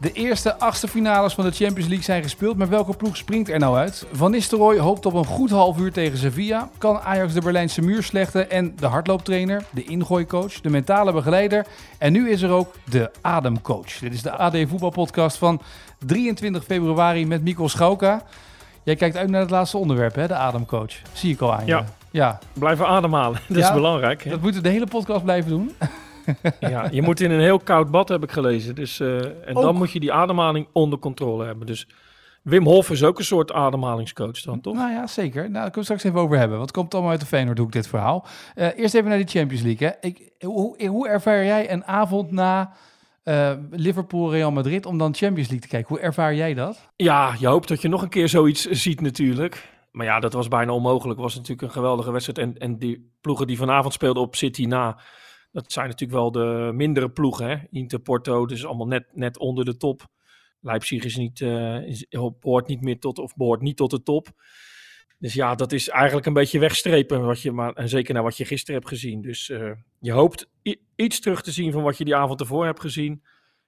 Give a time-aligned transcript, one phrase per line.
[0.00, 3.58] De eerste achtste finales van de Champions League zijn gespeeld, maar welke ploeg springt er
[3.58, 4.06] nou uit?
[4.12, 6.68] Van Nistelrooy hoopt op een goed half uur tegen Sevilla.
[6.78, 8.50] Kan Ajax de Berlijnse muur slechten?
[8.50, 11.66] En de hardlooptrainer, de ingooicoach, de mentale begeleider.
[11.98, 13.98] En nu is er ook de ademcoach.
[13.98, 15.60] Dit is de AD voetbalpodcast van
[16.06, 18.22] 23 februari met Mikkel Schauka.
[18.82, 20.26] Jij kijkt uit naar het laatste onderwerp, hè?
[20.26, 20.92] de ademcoach.
[21.12, 21.70] Zie ik al aan je.
[21.72, 21.84] Ja.
[22.10, 22.38] ja.
[22.52, 24.24] Blijven ademhalen, dat Ja, is belangrijk.
[24.24, 24.30] Hè?
[24.30, 25.72] Dat moeten we de hele podcast blijven doen.
[26.60, 28.74] Ja, je moet in een heel koud bad, heb ik gelezen.
[28.74, 29.16] Dus, eh,
[29.48, 29.62] en Ook.
[29.62, 31.66] dan moet je die ademhaling onder controle hebben.
[31.66, 31.86] Dus
[32.42, 34.74] Wim Hof is ook een soort ademhalingscoach dan, toch?
[34.74, 35.40] Nou ja, zeker.
[35.40, 36.58] Nou, daar kunnen we straks even over hebben.
[36.58, 38.26] Wat het komt allemaal uit de Feyenoordhoek, dit verhaal.
[38.54, 39.88] Eh, eerst even naar die Champions League.
[39.88, 40.08] Hè.
[40.08, 42.72] Ik, hoe, hoe ervaar jij een avond na
[43.22, 45.88] eh, Liverpool-Real Madrid om dan Champions League te kijken?
[45.88, 46.90] Hoe ervaar jij dat?
[46.96, 49.68] Ja, je hoopt dat je nog een keer zoiets ziet natuurlijk.
[49.90, 51.18] Maar ja, dat was bijna onmogelijk.
[51.18, 52.38] Het was natuurlijk een geweldige wedstrijd.
[52.38, 54.98] En, en die ploegen die vanavond speelden op City na...
[55.52, 57.56] Dat zijn natuurlijk wel de mindere ploegen, hè?
[57.70, 60.08] Inter, Porto, dus allemaal net, net onder de top.
[60.60, 62.06] Leipzig is niet, eh, is,
[62.40, 64.28] behoort niet meer tot, of behoort niet tot de top.
[65.18, 67.24] Dus ja, dat is eigenlijk een beetje wegstrepen.
[67.24, 69.20] Wat je, maar, en zeker naar wat je gisteren hebt gezien.
[69.20, 70.50] Dus eh, je hoopt
[70.96, 73.22] iets terug te zien van wat je die avond ervoor hebt gezien.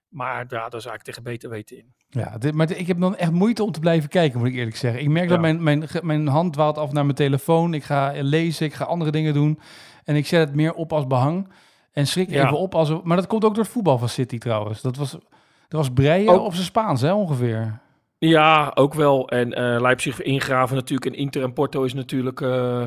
[0.08, 1.94] Maar ja, daar is eigenlijk tegen beter weten in.
[2.08, 4.76] Ja, dit, maar ik heb dan echt moeite om te blijven kijken, moet ik eerlijk
[4.76, 5.00] zeggen.
[5.00, 7.74] Ik merk dat mijn, mijn, mijn hand dwaalt af naar mijn telefoon.
[7.74, 9.58] Ik ga lezen, ik ga andere dingen doen.
[10.04, 11.52] En ik zet het meer op als behang.
[11.92, 12.44] En schrik Ja.
[12.44, 12.88] even op als...
[12.90, 14.80] er- Maar dat komt ook door het voetbal van City trouwens.
[14.82, 15.20] Dat was, dat
[15.68, 17.80] was breien op zijn Spaans, hè, ongeveer.
[18.18, 19.28] Ja, ook wel.
[19.28, 21.10] En eh Leipzig ingraven natuurlijk.
[21.12, 22.40] En Inter en Porto is natuurlijk...
[22.40, 22.86] eh,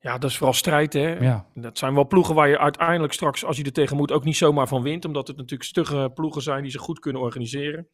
[0.00, 1.08] ja, dat is vooral strijd, hè.
[1.18, 1.46] Ja.
[1.54, 4.36] Dat zijn wel ploegen waar je uiteindelijk straks, als je er tegen moet, ook niet
[4.36, 5.04] zomaar van wint.
[5.04, 7.88] Omdat het natuurlijk stugge ploegen zijn die ze goed kunnen organiseren.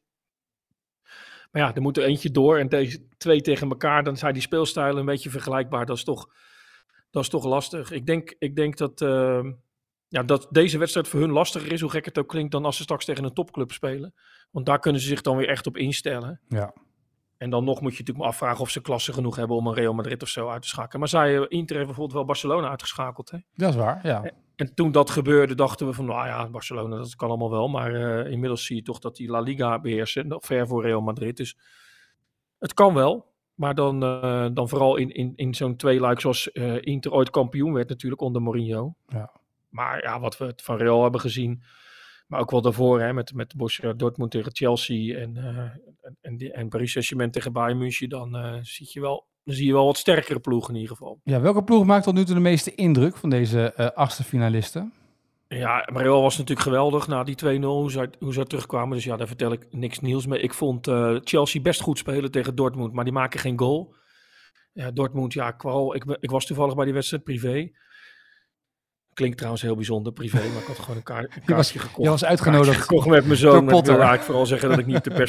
[1.51, 2.59] Maar ja, er moet er eentje door.
[2.59, 5.87] En deze twee tegen elkaar, dan zijn die speelstijlen een beetje vergelijkbaar.
[5.87, 6.28] Dat is toch,
[7.11, 7.91] dat is toch lastig.
[7.91, 9.41] Ik denk, ik denk dat, eh,
[10.15, 12.77] ja, dat deze wedstrijd voor hun lastiger is, hoe gek het ook klinkt, dan als
[12.77, 14.15] ze straks tegen een topclub spelen.
[14.51, 16.41] Want daar kunnen ze zich dan weer echt op instellen.
[16.49, 16.75] Ja.
[17.37, 19.75] En dan nog moet je natuurlijk maar afvragen of ze klasse genoeg hebben om een
[19.75, 20.99] Real Madrid of zo uit te schakelen.
[20.99, 23.31] Maar zij, eh, Inter heeft bijvoorbeeld wel Barcelona uitgeschakeld.
[23.31, 23.39] Hè?
[23.55, 24.33] Dat is waar, ja.
[24.57, 27.69] En toen dat gebeurde, dachten we van, nou ja, Barcelona, dat kan allemaal wel.
[27.69, 31.01] Maar eh, inmiddels zie je toch dat die La Liga beheersen, nog ver voor Real
[31.01, 31.37] Madrid.
[31.37, 31.59] Dus
[32.59, 33.33] het kan wel.
[33.55, 37.73] Maar dan, eh, dan vooral in, in, in zo'n tweeluik zoals eh, Inter ooit kampioen
[37.73, 38.95] werd natuurlijk onder Mourinho.
[39.07, 39.43] Ja.
[39.75, 41.62] Maar ja, wat we van Real hebben gezien,
[42.27, 45.47] maar ook wel daarvoor hè, met, met Borussia Dortmund tegen Chelsea en, eh,
[46.03, 49.55] en, en, die- en Paris Saint-Germain tegen Bayern München, dan, eh, zie je wel, dan
[49.55, 51.21] zie je wel wat sterkere ploegen in ieder geval.
[51.25, 54.93] Ja, welke ploeg maakt tot nu toe de meeste indruk van deze eh, achtste finalisten?
[55.49, 58.97] Ja, Real was natuurlijk geweldig na die 2-0, hoe ze, hoe ze terugkwamen.
[58.97, 60.41] Dus ja, daar vertel ik niks nieuws mee.
[60.41, 60.87] Ik vond
[61.25, 63.95] Chelsea best goed spelen tegen Dortmund, maar die maken geen goal.
[64.73, 65.95] Ja, Dortmund, ja, kwal.
[65.95, 67.71] Ik, ik was toevallig bij die wedstrijd privé.
[69.15, 72.03] Klinkt trouwens heel bijzonder privé, maar ik had gewoon een, kaart, kaartje gekocht.
[72.03, 72.81] je was uitgenodigd.
[72.81, 73.63] Gekocht met mijn zoon.
[73.63, 75.15] Ik wil eigenlijk vooral zeggen dat ik niet op de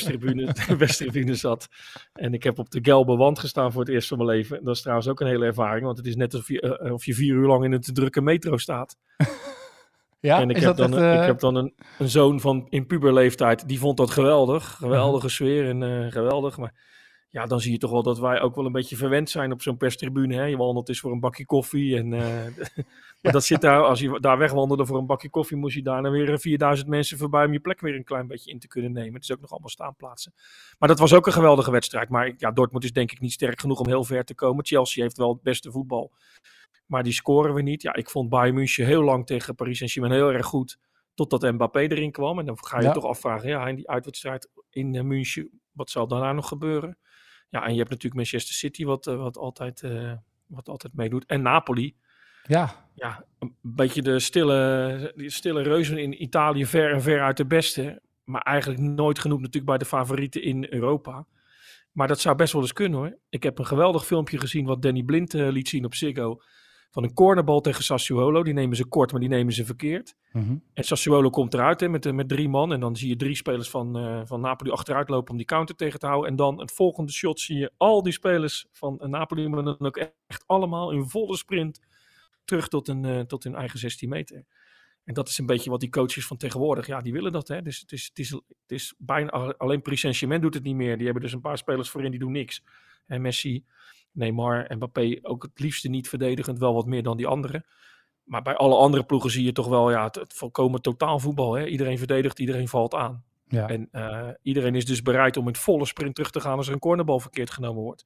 [0.77, 1.67] perstribune, de zat.
[2.13, 4.63] En ik heb op de gelbe wand gestaan voor het eerst van mijn leven.
[4.63, 7.05] Dat is trouwens ook een hele ervaring, want het is net alsof je, eh, of
[7.05, 8.95] je vier uur lang in een te drukke metro staat.
[10.19, 12.39] Ja, en ik is heb, dat dan, echt, ik eh, heb dan een, een zoon
[12.39, 14.75] van in puberleeftijd, die vond dat geweldig.
[14.75, 16.57] Geweldige sfeer en eh, geweldig.
[16.57, 16.73] Maar
[17.35, 19.61] ja, dan zie je toch wel dat wij ook wel een beetje verwend zijn op
[19.61, 20.35] zo'n perstribune.
[20.35, 20.43] Hè?
[20.43, 21.97] Je wandelt eens voor een bakje koffie.
[21.97, 22.65] En, eh,
[23.21, 26.09] maar dat zit daar, als je daar wegwandelde voor een bakje koffie, moest je daarna
[26.09, 28.91] weer eh, 4000 mensen voorbij om je plek weer een klein beetje in te kunnen
[28.91, 29.13] nemen.
[29.13, 30.33] Het is ook nog allemaal staanplaatsen.
[30.79, 32.09] Maar dat was ook een geweldige wedstrijd.
[32.09, 34.65] Maar ja, Dortmund is denk ik niet sterk genoeg om heel ver te komen.
[34.65, 36.11] Chelsea heeft wel het beste voetbal.
[36.85, 37.81] Maar die scoren we niet.
[37.81, 40.77] Ja, ik vond Bayern München heel lang tegen Paris Saint-Germain heel erg goed.
[41.13, 42.39] Totdat Mbappé erin kwam.
[42.39, 42.91] En dan ga je Ja.
[42.91, 46.97] toch afvragen, ja, in die uitwedstrijd in eh, München, wat zal daarna nog gebeuren?
[47.55, 50.13] Ja, en je hebt natuurlijk Manchester City, wat, eh, wat, altijd, eh,
[50.45, 51.25] wat altijd meedoet.
[51.25, 51.95] En Napoli.
[52.43, 57.37] Ja, Ja, een beetje de stille, die stille reuzen in Italië, ver en ver uit
[57.37, 58.01] de beste.
[58.23, 61.25] Maar eigenlijk nooit genoemd natuurlijk bij de favorieten in Europa.
[61.91, 63.17] Maar dat zou best wel eens kunnen hoor.
[63.29, 66.41] Ik heb een geweldig filmpje gezien wat Danny Blind eh, liet zien op Ziggo.
[66.95, 68.43] Van een cornerbal tegen Sassuolo.
[68.43, 70.15] Die nemen ze kort, maar die nemen ze verkeerd.
[70.31, 70.55] Mhm.
[70.73, 72.73] En Sassuolo komt eruit hè, met, eh, met drie man.
[72.73, 75.75] En dan zie je drie spelers van, eh, van Napoli achteruit lopen om die counter
[75.75, 76.29] tegen te houden.
[76.29, 79.79] En dan het volgende shot zie je al die spelers van eh, Napoli, maar dan
[79.79, 81.79] ook echt allemaal in volle sprint
[82.45, 84.45] terug tot, een, tot hun eigen 16 meter.
[85.03, 87.47] En dat is een beetje wat die coaches van tegenwoordig, ja, die willen dat.
[87.47, 87.61] Hè?
[87.61, 90.95] Dus het is, het is, het is bijna alleen Saint-Germain doet het niet meer.
[90.95, 92.63] Die hebben dus een paar spelers voorin die doen niks.
[93.05, 93.65] En Messi,
[94.15, 97.65] Neymar en Mbappé ook het liefste niet verdedigend, wel wat meer dan die anderen.
[98.23, 101.53] Maar bij alle andere ploegen zie je toch wel ja, het, het volkomen totaalvoetbal.
[101.53, 101.65] Hè?
[101.65, 103.23] Iedereen verdedigt, iedereen valt aan.
[103.47, 103.67] Ja.
[103.67, 106.73] En uh, iedereen is dus bereid om in volle sprint terug te gaan als er
[106.73, 108.05] een cornerbal verkeerd genomen wordt.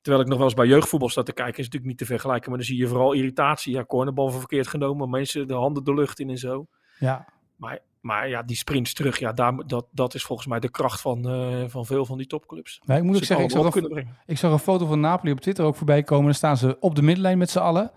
[0.00, 2.48] Terwijl ik nog wel eens bij jeugdvoetbal sta te kijken, is natuurlijk niet te vergelijken.
[2.48, 3.74] Maar dan zie je vooral irritatie.
[3.74, 6.66] Ja, cornerbal verkeerd genomen, mensen de handen de lucht in en zo.
[6.98, 7.28] Ja.
[7.56, 11.00] Maar, maar ja, die sprints terug, ja, daar, dat, dat is volgens mij de kracht
[11.00, 12.80] van, uh, van veel van die topclubs.
[12.84, 15.32] Maar ik moet ook Ze zeggen, ik zag, een, ik zag een foto van Napoli
[15.32, 16.24] op Twitter ook voorbij komen.
[16.24, 17.90] Dan staan ze op de middenlijn met z'n allen.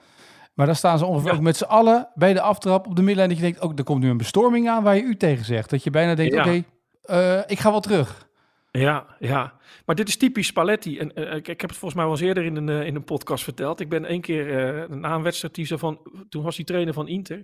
[0.53, 1.35] Maar dan staan ze ongeveer Ja.
[1.37, 3.29] ook met z'n allen bij de aftrap op de middenlijn.
[3.29, 5.69] Dat je denkt, ook er komt nu een bestorming aan waar je u tegen zegt.
[5.69, 6.41] Dat je bijna denkt, Ja.
[6.41, 6.63] oké,
[7.01, 8.27] eh, ik ga wel terug.
[8.71, 9.53] Ja, ja.
[9.85, 10.97] Maar dit is typisch Spalletti.
[10.99, 12.95] En, eh, ik, ik heb het volgens mij wel eens eerder in een, eh, in
[12.95, 13.79] een podcast verteld.
[13.79, 15.99] Ik ben één keer eh na een wedstrijd, die van,
[16.29, 17.43] toen was hij trainer van Inter.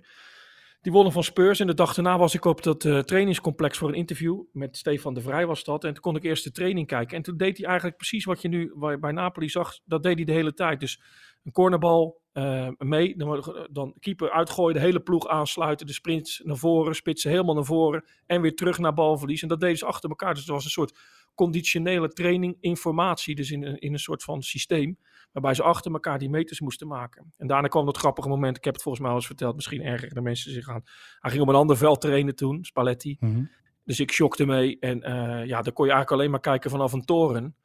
[0.84, 1.60] Die wonnen van Spurs.
[1.60, 4.42] En de dag daarna was ik op dat eh, trainingscomplex voor een interview.
[4.52, 5.84] Met Stefan de Vrij was dat.
[5.84, 7.16] En toen kon ik eerst de training kijken.
[7.16, 9.78] En toen deed hij eigenlijk precies wat je nu bij bij Napoli zag.
[9.84, 10.80] Dat deed hij de hele tijd.
[10.80, 11.00] Dus
[11.44, 13.16] een cornerbal eh, mee.
[13.16, 15.86] Dan, dan keeper uitgooien, de hele ploeg aansluiten.
[15.86, 18.04] De sprints naar voren, spitsen helemaal naar voren.
[18.26, 19.42] En weer terug naar balverlies.
[19.42, 20.34] En dat deden ze achter elkaar.
[20.34, 20.98] Dus het was een soort
[21.34, 23.34] conditionele training, informatie.
[23.34, 24.98] Dus in een, in een soort van systeem.
[25.32, 27.32] Waarbij ze achter elkaar die meters moesten maken.
[27.36, 28.56] En daarna kwam dat grappige moment.
[28.56, 29.54] Ik heb het volgens mij al eens verteld.
[29.54, 30.82] Misschien erger de mensen zich aan.
[31.18, 33.18] Hij ging op een ander veld trainen toen, Spalletti.
[33.84, 34.78] Dus ik shockte mee.
[34.78, 37.56] En eh, ja, dan kon je eigenlijk alleen maar kijken vanaf een toren.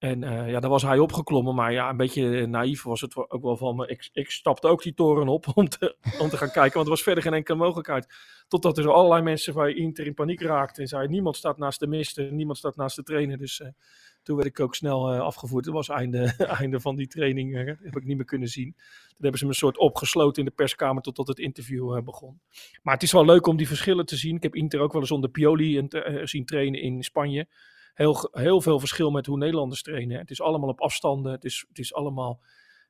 [0.00, 1.54] En eh, ja, daar was hij opgeklommen.
[1.54, 3.86] Maar ja, een beetje naïef was het ook wel van me.
[3.86, 6.74] Ik, ik stapte ook die toren op om te, om te gaan kijken.
[6.74, 8.14] Want er was verder geen enkele mogelijkheid.
[8.48, 10.82] Totdat er allerlei mensen bij Inter in paniek raakten.
[10.82, 12.32] En zeiden, niemand staat naast de mister.
[12.32, 13.38] Niemand staat naast de trainer.
[13.38, 13.68] Dus eh,
[14.22, 15.64] toen werd ik ook snel eh, afgevoerd.
[15.64, 17.56] Dat was einde, einde van die training.
[17.56, 18.72] eh, heb ik niet meer kunnen zien.
[18.72, 22.40] Toen hebben ze me een soort opgesloten in de perskamer totdat het interview begon.
[22.82, 24.36] Maar het is wel leuk om die verschillen te zien.
[24.36, 27.46] Ik heb Inter ook wel eens onder Pioli en, zien trainen in Spanje.
[27.94, 30.18] Heel, heel veel verschil met hoe Nederlanders trainen.
[30.18, 31.32] Het is allemaal op afstanden.
[31.32, 32.40] Het is, het is allemaal.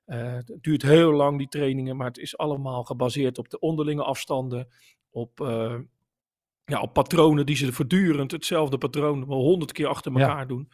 [0.04, 1.96] eh, het duurt heel lang, die trainingen.
[1.96, 4.68] Maar het is allemaal gebaseerd op de onderlinge afstanden.
[5.10, 5.78] Op, eh,
[6.64, 10.18] ja, op patronen die ze voortdurend hetzelfde patroon wel honderd keer achter Ja.
[10.28, 10.70] elkaar doen.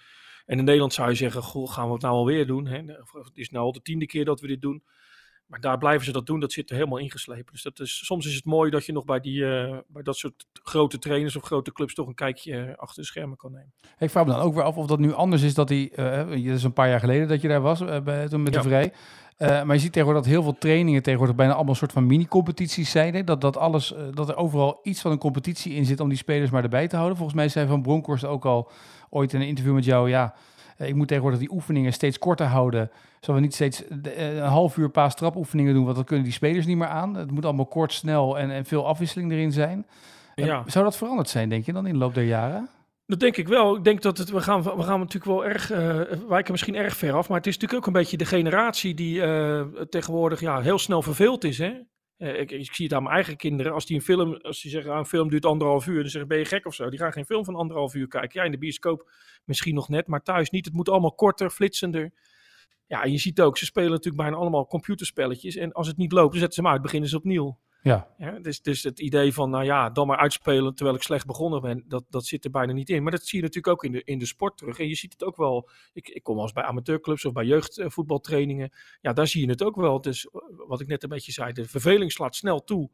[0.46, 2.66] En in Nederland zou je zeggen: Goh, gaan we het nou alweer doen?
[2.66, 2.76] Hè?
[3.12, 4.82] Het is nou al de tiende keer dat we dit doen.
[5.46, 7.52] Maar daar blijven ze dat doen, dat zit er helemaal ingeslepen.
[7.52, 10.16] Dus dat is, soms is het mooi dat je nog bij, die, eh, bij dat
[10.16, 13.72] soort grote trainers of grote clubs toch een kijkje eh, achter de schermen kan nemen.
[13.98, 15.90] Ik vraag me dan ook weer af of dat nu anders is dat hij...
[15.94, 18.62] eh dat is een paar jaar geleden dat je daar was, bij, toen met Ja.
[18.62, 18.92] de Vrij.
[19.38, 22.90] Maar je ziet tegenwoordig dat heel veel trainingen tegenwoordig bijna allemaal een soort van mini-competities
[22.90, 23.14] zijn.
[23.14, 23.24] Hè?
[23.24, 26.50] Dat, dat, alles, dat er overal iets van een competitie in zit om die spelers
[26.50, 27.16] maar erbij te houden.
[27.16, 28.70] Volgens mij zei Van Bronckhorst ook al
[29.10, 30.08] ooit in een interview met jou...
[30.08, 30.34] ja,
[30.78, 32.90] ik moet tegenwoordig die oefeningen steeds korter houden.
[33.20, 35.84] Zullen we niet steeds eh, een half uur paas trapoefeningen doen...
[35.84, 37.14] want dan kunnen die spelers niet meer aan.
[37.14, 39.86] Het moet allemaal kort, snel en, en veel afwisseling erin zijn.
[40.34, 40.62] Eh, Ja.
[40.66, 42.68] Zou dat veranderd zijn, denk je, dan in de loop der jaren?
[43.06, 43.76] Dat denk ik wel.
[43.76, 46.96] Ik denk dat het, we gaan, we gaan natuurlijk wel erg, eh wijken misschien erg
[46.96, 47.28] ver af.
[47.28, 51.02] Maar het is natuurlijk ook een beetje de generatie die eh, tegenwoordig ja, heel snel
[51.02, 51.58] verveeld is.
[51.58, 51.72] Hè?
[52.16, 53.72] Eh, ik, zie het aan mijn eigen kinderen.
[53.72, 56.28] Als die een film, als die zeggen, ah, een film duurt anderhalf uur, dan zeggen
[56.28, 56.90] ben je gek of zo.
[56.90, 58.40] Die gaan geen film van anderhalf uur kijken.
[58.40, 59.10] Ja, in de bioscoop
[59.44, 60.64] misschien nog net, maar thuis niet.
[60.64, 62.12] Het moet allemaal korter, flitsender.
[62.86, 65.56] Ja, je ziet ook, ze spelen natuurlijk bijna allemaal computerspelletjes.
[65.56, 67.58] En als het niet loopt, dan zetten ze hem uit, beginnen ze opnieuw.
[67.86, 71.26] Ja, Ja, dus, dus het idee van, nou ja, dan maar uitspelen terwijl ik slecht
[71.26, 73.02] begonnen ben, dat, dat zit er bijna niet in.
[73.02, 74.78] Maar dat zie je natuurlijk ook in de, in de sport terug.
[74.78, 77.44] En je ziet het ook wel, ik, ik kom wel eens bij amateurclubs of bij
[77.44, 78.70] jeugdvoetbaltrainingen.
[79.00, 80.00] Ja, daar zie je het ook wel.
[80.00, 82.90] Dus eh, wat ik net een beetje zei, de verveling slaat snel toe.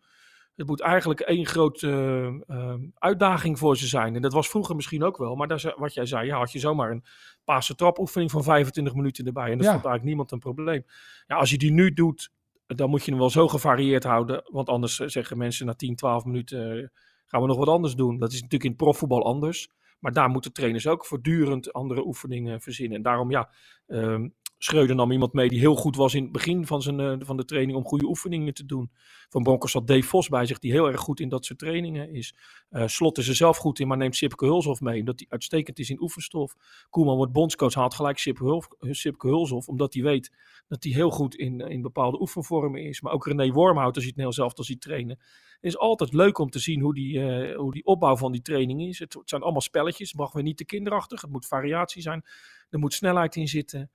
[0.57, 2.26] Het moet eigenlijk één grote eh,
[2.59, 4.14] eh, uitdaging voor ze zijn.
[4.14, 5.35] En dat was vroeger misschien ook wel.
[5.35, 7.05] Maar daar, wat jij zei, ja, had je zomaar een
[7.45, 9.50] paase trapoefening van 25 minuten erbij.
[9.50, 9.73] En dat Ja.
[9.73, 10.85] vond eigenlijk niemand een probleem.
[11.26, 12.31] Ja, als je die nu doet,
[12.76, 14.43] dan moet je hem wel zo gevarieerd houden.
[14.52, 16.88] Want anders eh, zeggen mensen na 10, 12 minuten eh,
[17.26, 18.19] gaan we nog wat anders doen.
[18.19, 19.69] Dat is natuurlijk in het profvoetbal anders.
[19.99, 22.97] Maar daar moeten trainers ook voortdurend andere oefeningen verzinnen.
[22.97, 23.50] En daarom ja,
[23.87, 24.29] ehm
[24.64, 27.37] Schreuder nam iemand mee die heel goed was in het begin van, zijn, eh, van
[27.37, 28.90] de training om goede oefeningen te doen.
[29.28, 32.14] Van Broncos had Dave Vos bij zich, die heel erg goed in dat soort trainingen
[32.14, 32.35] is.
[32.69, 35.78] Eh, Slot is er zelf goed in, maar neemt Sipke Hulshoff mee, omdat hij uitstekend
[35.78, 36.54] is in oefenstof.
[36.90, 40.33] Koeman wordt bondscoach, haalt gelijk Sipke, Hulf, Sipke Hulshoff, omdat hij weet
[40.69, 43.00] dat hij heel goed in, in bepaalde oefenvormen is.
[43.00, 45.19] Maar ook René Wormhout, als je het heel zelf ziet trainen.
[45.61, 48.42] Het is altijd leuk om te zien hoe die, eh, hoe die opbouw van die
[48.42, 48.99] training is.
[48.99, 51.21] Het, het zijn allemaal spelletjes, mag weer niet te kinderachtig.
[51.21, 52.25] Het moet variatie zijn,
[52.71, 53.90] er moet snelheid in zitten.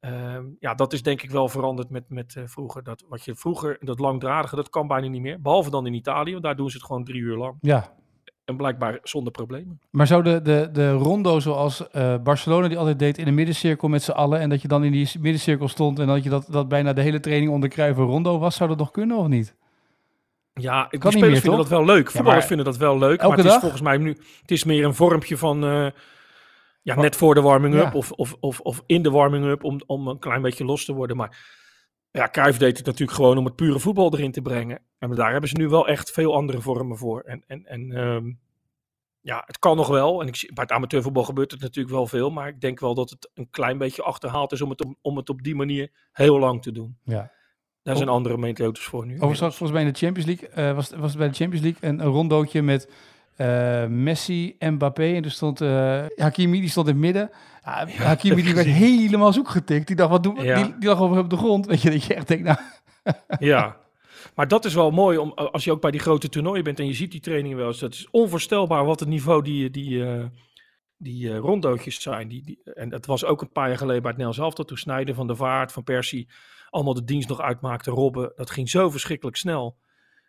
[0.00, 2.82] Ehm, ja, dat is denk ik wel veranderd met, met eh, vroeger.
[2.82, 5.40] Dat, wat je vroeger, dat langdradige, dat kan bijna niet meer.
[5.40, 7.56] Behalve dan in Italië, want daar doen ze het gewoon drie uur lang.
[7.60, 7.96] ja.
[8.44, 9.80] En blijkbaar zonder problemen.
[9.90, 13.88] Maar zou de, de, de rondo zoals eh, Barcelona die altijd deed in de middencirkel
[13.88, 14.40] met z'n allen...
[14.40, 17.02] en dat je dan in die middencirkel stond en dat je dat, dat bijna de
[17.02, 18.56] hele training onder Cruijff rondo was...
[18.56, 19.54] zou dat nog kunnen of niet?
[20.54, 21.68] Ja, die niet spelers meer, vinden toch?
[21.68, 22.10] dat wel leuk.
[22.10, 23.20] Voetballers vinden dat wel leuk.
[23.20, 23.60] elke Maar het is dag?
[23.60, 24.08] volgens mij nu...
[24.40, 25.64] Het is meer een vormpje van...
[25.64, 25.86] eh,
[26.82, 27.98] ja, net voor de warming-up Ja.
[27.98, 31.16] of, of, of, of in de warming-up om, om een klein beetje los te worden.
[31.16, 31.56] Maar
[32.10, 34.80] ja, Cruijff deed het natuurlijk gewoon om het pure voetbal erin te brengen.
[34.98, 37.20] En daar hebben ze nu wel echt veel andere vormen voor.
[37.20, 38.32] En, en, en ehm,
[39.20, 40.20] ja, het kan nog wel.
[40.20, 42.30] En ik zie, bij het amateurvoetbal gebeurt het natuurlijk wel veel.
[42.30, 45.16] Maar ik denk wel dat het een klein beetje achterhaald is om het, om, om
[45.16, 46.98] het op die manier heel lang te doen.
[47.04, 47.32] Ja.
[47.82, 49.20] Daar zijn andere methodes voor nu.
[49.20, 51.64] Over straks volgens mij in de Champions League eh, was, was het bij de Champions
[51.64, 52.88] League een, een rondootje met
[53.38, 55.14] eh, Messi en Mbappé.
[55.14, 57.30] En er stond eh, Hakimi, die stond in het midden.
[57.64, 59.86] Ja, Hakimi die werd helemaal zoek getikt.
[59.86, 60.42] Die dacht, wat doen?
[60.42, 60.62] Ja.
[60.62, 61.66] Die, die lag over op de grond.
[61.70, 62.58] Weet je, dat je echt denkt, nou...
[63.50, 63.76] Ja,
[64.34, 66.86] maar dat is wel mooi om, als je ook bij die grote toernooien bent en
[66.86, 67.78] je ziet die trainingen wel eens.
[67.78, 70.24] Dat is onvoorstelbaar wat het niveau die, die, eh,
[70.96, 72.28] die rondootjes zijn.
[72.28, 74.64] Die, die, en dat was ook een paar jaar geleden bij het Nels Elftal.
[74.64, 76.28] Toen Snijden, Van der Vaart, Van Persie
[76.70, 77.92] allemaal de dienst nog uitmaakten.
[77.92, 79.76] Robben, dat ging zo verschrikkelijk snel.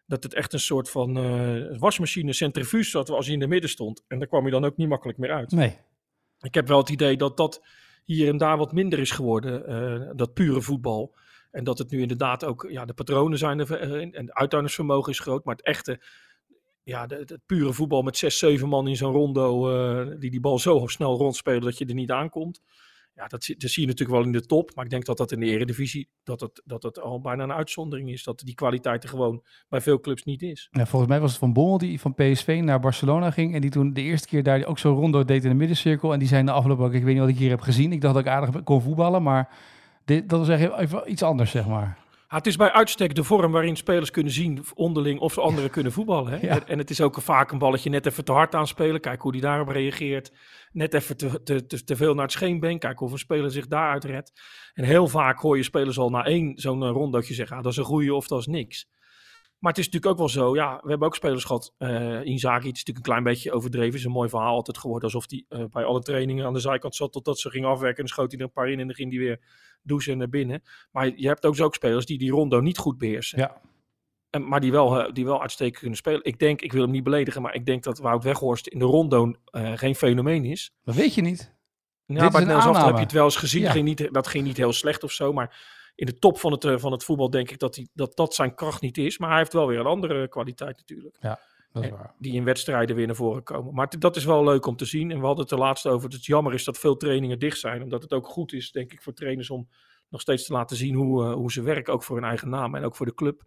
[0.09, 3.69] Dat het echt een soort van eh, wasmachine, centrifuge zat als je in de midden
[3.69, 4.03] stond.
[4.07, 5.51] En daar kwam je dan ook niet makkelijk meer uit.
[5.51, 5.77] Nee.
[6.41, 7.65] Ik heb wel het idee dat dat
[8.03, 11.15] hier en daar wat minder is geworden, eh, dat pure voetbal.
[11.51, 15.11] En dat het nu inderdaad ook, ja, de patronen zijn er eh, en het uithoudingsvermogen
[15.11, 15.45] is groot.
[15.45, 16.01] Maar het echte,
[16.83, 20.87] ja, het pure voetbal met zes, zeven man in zo'n rondo, die die bal zo
[20.87, 22.61] snel rondspelen dat je er niet aankomt.
[23.19, 24.75] Ja, dat, zie- je natuurlijk wel in de top.
[24.75, 27.51] Maar ik denk dat dat in de eredivisie, dat het, dat het al bijna een
[27.51, 28.23] uitzondering is.
[28.23, 30.67] Dat die kwaliteit er gewoon bij veel clubs niet is.
[30.71, 33.55] Ja, volgens mij was het Van Bommel die van PSV naar Barcelona ging.
[33.55, 36.13] En die toen de eerste keer daar ook zo'n rondo deed in de middencirkel.
[36.13, 37.91] En die zei na afloop ook, ik weet niet wat ik hier heb gezien.
[37.91, 39.49] Ik dacht dat ik aardig kon voetballen, maar
[40.05, 41.97] dit, dat was echt even iets anders, zeg maar.
[42.29, 45.91] Het is bij uitstek de vorm waarin spelers kunnen zien onderling of ze anderen kunnen
[45.91, 46.31] voetballen.
[46.31, 46.37] Hè?
[46.47, 46.65] Ja.
[46.65, 49.01] En, het is ook vaak een balletje net even te hard aanspelen.
[49.01, 50.31] Kijk hoe die daarop reageert.
[50.71, 52.79] Net even te, te, te, te veel naar het scheenbeen.
[52.79, 54.31] Kijk of een speler zich daaruit redt.
[54.73, 57.57] En heel vaak hoor je spelers al na één zo'n uh, rondootje zeggen.
[57.57, 58.87] Ah, dat is een goeie of dat is niks.
[59.59, 60.55] Maar het is natuurlijk ook wel zo.
[60.55, 61.73] Ja, we hebben ook spelers gehad.
[61.77, 63.99] eh Inzaghi, het is natuurlijk een klein beetje overdreven.
[63.99, 65.03] Is een mooi verhaal altijd geworden.
[65.03, 67.97] Alsof hij eh, bij alle trainingen aan de zijkant zat totdat ze ging afwerken.
[67.97, 69.39] En dan schoot hij er een paar in en dan ging hij weer
[69.81, 70.63] douchen naar binnen.
[70.91, 73.39] Maar je hebt ook, zo ook spelers die die rondo niet goed beheersen.
[73.39, 73.61] Ja.
[74.29, 76.23] En, maar die wel, eh, die wel uitstekend kunnen spelen.
[76.23, 78.85] Ik denk, ik wil hem niet beledigen, maar ik denk dat Wout Weghorst in de
[78.85, 80.73] rondo geen fenomeen is.
[80.83, 81.57] Dat weet je niet.
[82.05, 83.61] Ja, is bij het heb je het wel eens gezien.
[83.61, 83.71] Ja.
[83.71, 85.57] Ging niet, dat ging niet heel slecht of zo, maar
[85.99, 88.33] in de top van het, eh, van het voetbal denk ik dat, hij, dat dat
[88.33, 89.17] zijn kracht niet is.
[89.17, 91.17] Maar hij heeft wel weer een andere kwaliteit natuurlijk.
[91.71, 92.13] Dat is waar.
[92.19, 93.73] Die in wedstrijden weer naar voren komen.
[93.73, 95.11] Maar dat is wel leuk om te zien.
[95.11, 96.09] En we hadden het er laatst over.
[96.09, 97.83] Dat het jammer is dat veel trainingen dicht zijn.
[97.83, 99.69] Omdat het ook goed is, denk ik, voor trainers om
[100.09, 101.93] nog steeds te laten zien hoe, eh, hoe ze werken.
[101.93, 103.43] Ook voor hun eigen naam en ook voor de club.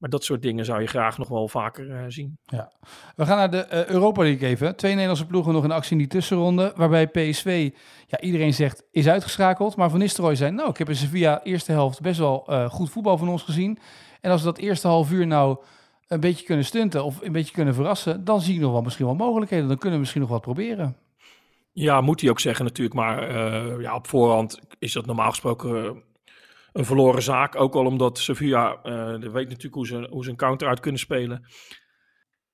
[0.00, 2.38] Maar dat soort dingen zou je graag nog wel vaker eh, zien.
[3.16, 4.76] We gaan naar de eh, Europa League even.
[4.76, 6.72] Twee Nederlandse ploegen nog in actie in die tussenronde.
[6.76, 7.70] Waarbij PSV,
[8.06, 9.76] ja, iedereen zegt, is uitgeschakeld.
[9.76, 12.90] Maar Van Nistelrooy zei, nou, ik heb in Sevilla eerste helft best wel eh, goed
[12.90, 13.78] voetbal van ons gezien.
[14.20, 15.58] En als we dat eerste half uur nou
[16.06, 19.06] een beetje kunnen stunten of een beetje kunnen verrassen, dan zie ik nog wel misschien
[19.06, 19.68] wel mogelijkheden.
[19.68, 20.96] Dan kunnen we misschien nog wat proberen.
[21.72, 22.96] Ja, moet hij ook zeggen natuurlijk.
[22.96, 23.32] Maar
[23.80, 26.02] ja, op voorhand is dat normaal gesproken
[26.72, 27.56] een verloren zaak.
[27.56, 31.00] Ook al omdat Sevilla eh, weet natuurlijk hoe ze, hoe ze een counter uit kunnen
[31.00, 31.46] spelen.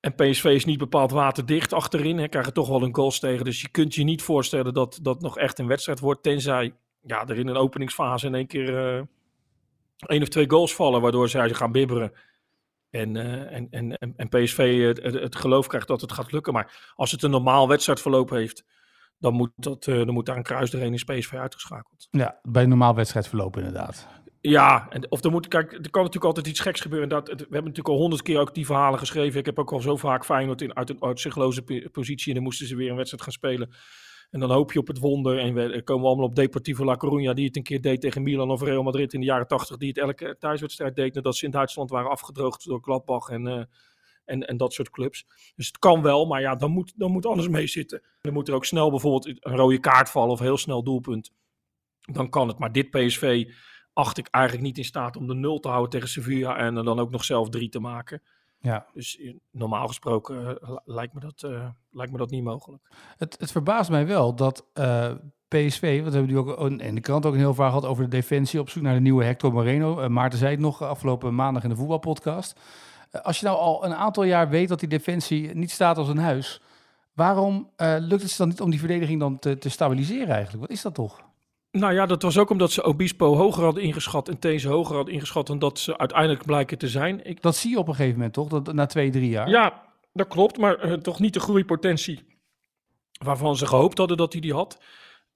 [0.00, 2.18] En PSV is niet bepaald waterdicht achterin.
[2.18, 3.44] Hè, krijgen toch wel een goals tegen.
[3.44, 6.22] Dus je kunt je niet voorstellen dat dat nog echt een wedstrijd wordt.
[6.22, 9.02] Tenzij ja, er in een openingsfase in één keer eh
[9.96, 11.00] één of twee goals vallen.
[11.00, 12.12] Waardoor zij gaan bibberen.
[12.90, 16.52] En, eh, en, en, en, PSV het, het geloof krijgt dat het gaat lukken.
[16.52, 18.64] Maar als het een normaal wedstrijdverloop heeft
[19.18, 22.08] dan moet, dat, eh, dan moet daar een kruis doorheen is PSV uitgeschakeld.
[22.10, 24.06] Ja, bij een normaal wedstrijdverloop inderdaad.
[24.40, 27.08] Ja, en, of er moet, kijk, er kan natuurlijk altijd iets geks gebeuren.
[27.08, 29.38] Dat, het- we hebben natuurlijk al honderd keer ook die verhalen geschreven.
[29.40, 32.66] Ik heb ook al zo vaak Feyenoord in, uit een uitzichtloze positie en dan moesten
[32.66, 33.70] ze weer een wedstrijd gaan spelen.
[34.30, 35.38] En dan hoop je op het wonder.
[35.38, 38.00] En we er komen we allemaal op Deportivo La Coruña, die het een keer deed
[38.00, 39.76] tegen Milan of Real Madrid in de jaren tachtig.
[39.76, 43.62] Die het elke thuiswedstrijd deed nadat ze in Duitsland waren afgedroogd door Gladbach en, eh,
[44.26, 45.26] en, en dat soort clubs.
[45.56, 48.02] Dus het kan wel, maar ja, dan moet, dan moet alles mee zitten.
[48.20, 51.32] Dan moet er ook snel bijvoorbeeld een rode kaart vallen of heel snel doelpunt.
[52.00, 52.58] Dan kan het.
[52.58, 53.48] Maar dit PSV
[53.92, 56.84] acht ik eigenlijk niet in staat om de nul te houden tegen Sevilla en er
[56.84, 58.22] dan ook nog zelf drie te maken.
[58.60, 58.86] Ja.
[58.94, 62.82] Dus eh, normaal gesproken eh, li- lijkt, me dat, eh, lijkt me dat niet mogelijk.
[63.16, 64.64] Het, het verbaast mij wel dat
[65.48, 68.04] PSV, wat hebben we nu ook in de krant ook een heel vaak gehad over
[68.04, 70.08] de defensie op zoek naar de nieuwe Hector Moreno.
[70.08, 72.60] Maarten zei het nog afgelopen maandag in de voetbalpodcast.
[73.10, 76.08] Eh, als je nou al een aantal jaar weet dat die defensie niet staat als
[76.08, 76.60] een huis,
[77.12, 80.60] waarom eh, lukt het ze dan niet om die verdediging dan te, te stabiliseren eigenlijk?
[80.60, 81.24] Wat is dat toch?
[81.70, 85.14] Nou ja, dat was ook omdat ze Obispo hoger hadden ingeschat en These hoger hadden
[85.14, 87.26] ingeschat dan dat ze uiteindelijk blijken te zijn.
[87.26, 89.48] Ik, Dat zie je op een gegeven moment toch, dat, na twee, drie jaar?
[89.48, 89.82] Ja,
[90.12, 92.24] dat klopt, maar eh, toch niet de groeipotentie
[93.24, 94.78] waarvan ze gehoopt hadden dat hij die had.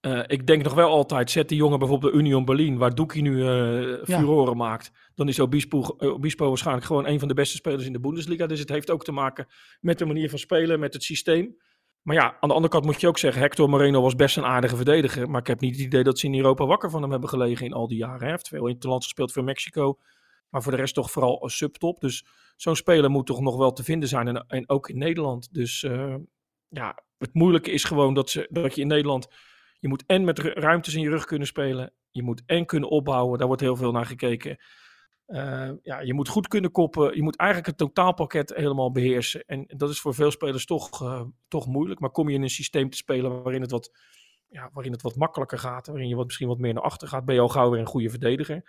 [0.07, 3.23] Uh, ik denk nog wel altijd, zet die jongen bijvoorbeeld de Union Berlin, waar Doekie
[3.23, 4.57] nu uh, furoren ja.
[4.57, 4.93] maakt.
[5.15, 8.47] Dan is Obispo, Obispo waarschijnlijk gewoon een van de beste spelers in de Bundesliga.
[8.47, 9.47] Dus het heeft ook te maken
[9.81, 11.57] met de manier van spelen, met het systeem.
[12.03, 14.45] Maar ja, aan de andere kant moet je ook zeggen, Hector Moreno was best een
[14.45, 15.31] aardige verdediger.
[15.31, 17.67] Maar ik heb niet het idee dat ze in Europa wakker van hem hebben gelegen
[17.67, 18.21] in al die jaren.
[18.21, 19.99] Hij heeft veel in het land gespeeld voor Mexico.
[20.49, 22.01] Maar voor de rest toch vooral een subtop.
[22.01, 22.25] Dus
[22.57, 24.29] zo'n speler moet toch nog wel te vinden zijn.
[24.29, 25.55] En, en ook in Nederland.
[25.55, 26.15] Dus uh,
[26.69, 29.29] ja, het moeilijke is gewoon dat, ze, dat je in Nederland...
[29.81, 31.93] Je moet en met ruimtes in je rug kunnen spelen.
[32.11, 33.39] Je moet en kunnen opbouwen.
[33.39, 34.59] Daar wordt heel veel naar gekeken.
[35.27, 37.17] Uh, ja, je moet goed kunnen koppen.
[37.17, 39.45] Je moet eigenlijk het totaalpakket helemaal beheersen.
[39.47, 42.01] En dat is voor veel spelers toch, uh, toch moeilijk.
[42.01, 43.91] Maar kom je in een systeem te spelen waarin het wat,
[44.49, 45.87] ja, waarin het wat makkelijker gaat.
[45.87, 47.25] Waarin je wat, misschien wat meer naar achter gaat.
[47.25, 48.63] Ben je al gauw weer een goede verdediger.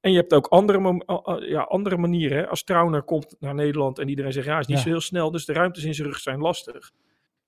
[0.00, 1.04] En je hebt ook andere,
[1.48, 2.38] ja, andere manieren.
[2.38, 2.48] Hè?
[2.48, 4.82] Als Trauner komt naar Nederland en iedereen zegt ja, is niet ja.
[4.82, 5.30] zo heel snel.
[5.30, 6.92] Dus de ruimtes in zijn rug zijn lastig.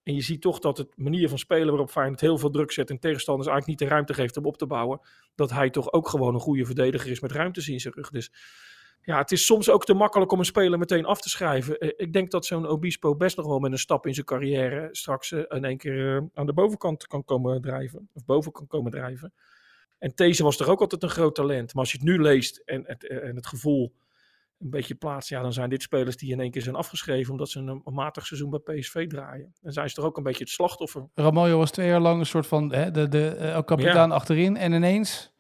[0.05, 2.91] En je ziet toch dat het manier van spelen waarop Feyenoord heel veel druk zet
[2.91, 5.01] en tegenstanders eigenlijk niet de ruimte geeft om op te bouwen,
[5.35, 8.11] dat hij toch ook gewoon een goede verdediger is met ruimtes in zijn rug.
[8.11, 8.33] Dus
[9.01, 11.97] ja, het is soms ook te makkelijk om een speler meteen af te schrijven.
[11.97, 15.33] Ik denk dat zo'n Obispo best nog wel met een stap in zijn carrière straks
[15.33, 18.09] in één keer aan de bovenkant kan komen drijven.
[18.13, 19.33] Of boven kan komen drijven.
[19.99, 21.75] En These was toch ook altijd een groot talent.
[21.75, 23.93] Maar als je het nu leest en het, en het gevoel
[24.65, 27.49] een beetje plaatst, ja, dan zijn dit spelers die in één keer zijn afgeschreven omdat
[27.49, 29.55] ze een, matig seizoen bij PSV draaien.
[29.63, 31.09] En zijn ze toch ook een beetje het slachtoffer.
[31.15, 34.15] Ramoyo was twee jaar lang een soort van hè, de, de, kapitein ja.
[34.15, 35.33] achterin en ineens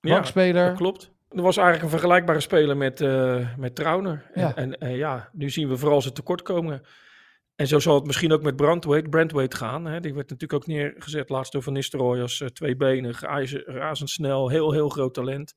[0.00, 0.62] bankspeler.
[0.62, 1.12] Ja, dat klopt.
[1.28, 4.30] Er was eigenlijk een vergelijkbare speler met, uh, met Trauner.
[4.34, 4.56] Ja.
[4.56, 6.82] En, en ja, nu zien we vooral zijn tekortkomen.
[7.54, 9.84] En zo zal het misschien ook met Brandweight, Brandweight gaan.
[9.84, 10.00] Hè.
[10.00, 13.20] Die werd natuurlijk ook neergezet laatst door Van Nistelrooy als uh, tweebenig,
[13.66, 15.54] razendsnel, heel, heel groot talent.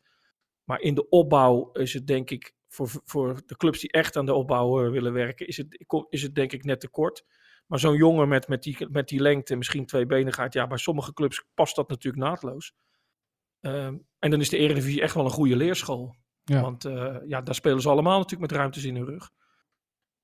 [0.63, 4.25] Maar in de opbouw is het denk ik, voor, voor de clubs die echt aan
[4.25, 7.25] de opbouw uh, willen werken, is het, is het denk ik net te kort.
[7.67, 11.45] Maar zo'n jongen met, met, die, met die lengte, misschien tweebenigheid, ja, bij sommige clubs
[11.53, 12.73] past dat natuurlijk naadloos.
[13.61, 16.15] Um, en dan is de Eredivisie echt wel een goede leerschool.
[16.43, 16.61] Ja.
[16.61, 19.31] Want uh, ja, daar spelen ze allemaal natuurlijk met ruimtes in hun rug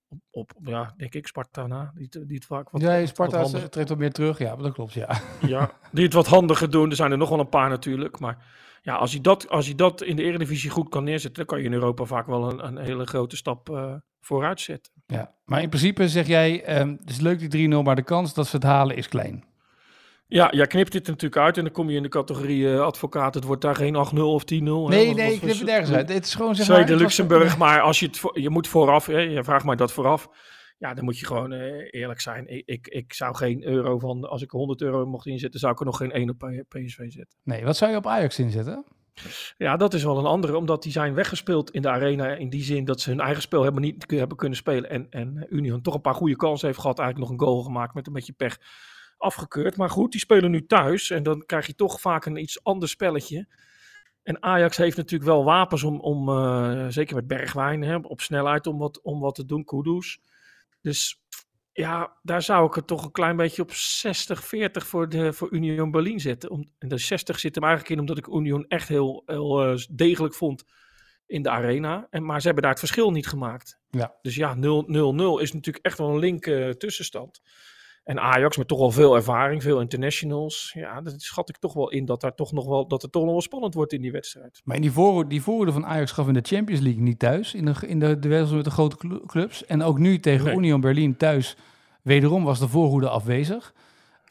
[0.10, 1.92] op, op, ja, denk ik, Sparta na.
[1.96, 4.38] Die, die het vaak wat, ja, Sparta treedt wat meer terug.
[4.38, 5.22] Ja, dat klopt, ja.
[5.42, 6.90] Ja, die het wat handiger doen.
[6.90, 8.20] Er zijn er nog wel een paar natuurlijk.
[8.20, 8.46] Maar
[8.82, 11.60] ja, als je dat, als je dat in de Eredivisie goed kan neerzetten, dan kan
[11.60, 14.94] je in Europa vaak wel een, een hele grote stap uh, vooruit zetten.
[15.06, 18.34] Ja, maar in principe zeg jij, um, het is leuk die 3-0, maar de kans
[18.34, 19.48] dat ze het halen is klein.
[20.28, 23.34] Ja, jij knipt dit natuurlijk uit en dan kom je in de categorie uh, advocaat.
[23.34, 24.46] Het wordt daar geen 8-0 of 10-0.
[24.46, 26.10] Nee, nee, ik knip het ergens uit.
[26.10, 26.96] Het is gewoon zeg maar...
[26.96, 28.22] Luxemburg, maar als je het...
[28.34, 30.30] Je moet vooraf, hè, je vraagt mij dat vooraf.
[30.80, 32.48] Ja, dan moet je gewoon uh, eerlijk zijn.
[32.48, 34.30] Ik, ik, ik, zou geen euro van...
[34.30, 37.38] Als ik 100 euro mocht inzetten, zou ik er nog geen 1 op PSV zetten.
[37.44, 38.86] Nee, wat zou je op Ajax inzetten?
[39.58, 42.28] Ja, dat is wel een andere, omdat die zijn weggespeeld in de arena.
[42.28, 44.90] In die zin dat ze hun eigen spel hebben niet hebben kunnen spelen.
[44.90, 47.00] En, en Union toch een paar goede kansen heeft gehad.
[47.00, 48.58] Eigenlijk nog een goal gemaakt met een beetje pech
[49.18, 49.78] afgekeurd.
[49.78, 51.10] Maar goed, die spelen nu thuis.
[51.10, 53.48] En dan krijg je toch vaak een iets ander spelletje.
[54.24, 58.68] En Ajax heeft natuurlijk wel wapens om, om uh, zeker met Bergwijn, hè, op snelheid
[58.68, 60.20] om wat, om wat te doen, Kudus.
[60.82, 61.22] Dus
[61.72, 63.74] ja, daar zou ik het toch een klein beetje op 60-40
[64.72, 66.50] voor, de, voor Union Berlin zetten.
[66.50, 69.80] Om, en de 60 zit hem eigenlijk in omdat ik Union echt heel, heel uh,
[69.92, 70.64] degelijk vond
[71.26, 72.08] in de arena.
[72.10, 73.80] En, maar ze hebben daar het verschil niet gemaakt.
[73.90, 74.16] Ja.
[74.22, 74.60] Dus ja, 0-0
[75.42, 77.42] is natuurlijk echt wel een link uh, tussenstand.
[78.04, 80.72] En Ajax met toch wel veel ervaring, veel internationals.
[80.74, 83.24] Ja, dat schat ik toch wel in dat, daar toch nog wel, dat het toch
[83.24, 84.62] nog wel spannend wordt in die wedstrijd.
[84.64, 87.54] Maar in die, voorhoede, die voorhoede van Ajax gaf in de Champions League niet thuis.
[87.54, 89.66] In de, in de, de wedstrijd met de grote clubs.
[89.66, 90.56] En ook nu tegen nee.
[90.56, 91.56] Union Berlin thuis.
[92.02, 93.74] Wederom was de voorhoede afwezig.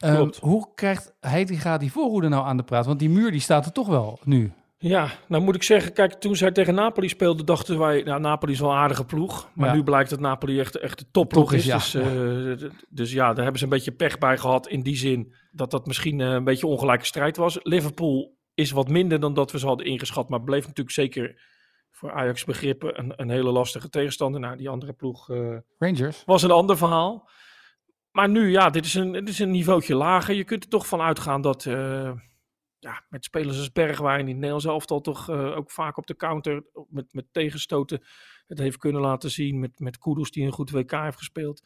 [0.05, 2.85] Um, hoe krijgt Heitinga die voorhoede nou aan de praat?
[2.85, 4.51] Want die muur die staat er toch wel nu.
[4.81, 8.51] Ja, nou moet ik zeggen, kijk, toen zij tegen Napoli speelden, dachten wij, nou, Napoli
[8.51, 9.49] is wel een aardige ploeg.
[9.53, 9.73] Maar ja.
[9.73, 11.65] nu blijkt dat Napoli echt, echt de topploeg is.
[11.65, 11.75] Ja.
[11.75, 15.33] Dus, uh, dus ja, daar hebben ze een beetje pech bij gehad in die zin
[15.51, 17.59] dat dat misschien uh, een beetje ongelijke strijd was.
[17.63, 21.41] Liverpool is wat minder dan dat we ze hadden ingeschat, maar bleef natuurlijk zeker
[21.91, 24.41] voor Ajax begrippen een, een hele lastige tegenstander.
[24.41, 27.29] Nou, die andere ploeg uh, Rangers was een ander verhaal.
[28.11, 30.35] Maar nu, ja, dit is een, dit is een niveautje lager.
[30.35, 31.65] Je kunt er toch van uitgaan dat
[32.79, 36.15] ja, met spelers als Bergwijn in het Nederlands elftal toch uh, ook vaak op de
[36.15, 38.03] counter met, met tegenstoten
[38.47, 39.59] het heeft kunnen laten zien.
[39.59, 41.61] Met, met Kudus die een goed WK heeft gespeeld.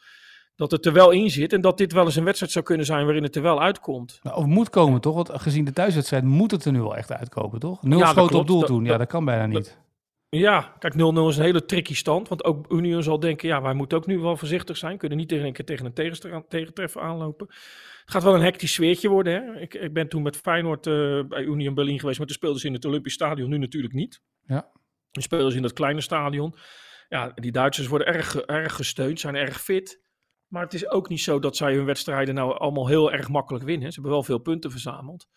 [0.56, 2.86] Dat het er wel in zit en dat dit wel eens een wedstrijd zou kunnen
[2.86, 4.20] zijn waarin het er wel uitkomt.
[4.22, 5.14] Nou, of moet komen toch?
[5.14, 7.82] Want gezien de thuiswedstrijd moet het er nu wel echt uitkomen toch?
[7.82, 9.78] Nul ja, schoten op doel dat, toen, ja dat kan bijna niet.
[10.28, 12.28] Ja, kijk 0-0 is een hele tricky stand.
[12.28, 14.98] Want ook Union zal denken, ja wij moeten ook nu wel voorzichtig zijn.
[14.98, 17.48] Kunnen niet tegen een keer tegen een tegentreffer aanlopen.
[18.04, 19.32] Het gaat wel een hectisch sfeertje worden.
[19.32, 19.60] Hè?
[19.60, 22.66] Ik, ik ben toen met Feyenoord uh, bij Union Berlin geweest, maar toen speelden ze
[22.66, 24.22] in het Olympisch Stadion, nu natuurlijk niet.
[24.46, 24.70] Ja.
[25.12, 26.54] Nu spelen ze in dat kleine stadion.
[27.08, 30.02] Ja, die Duitsers worden erg, erg gesteund, zijn erg fit.
[30.46, 33.64] Maar het is ook niet zo dat zij hun wedstrijden nou allemaal heel erg makkelijk
[33.64, 33.88] winnen.
[33.88, 35.28] Ze hebben wel veel punten verzameld.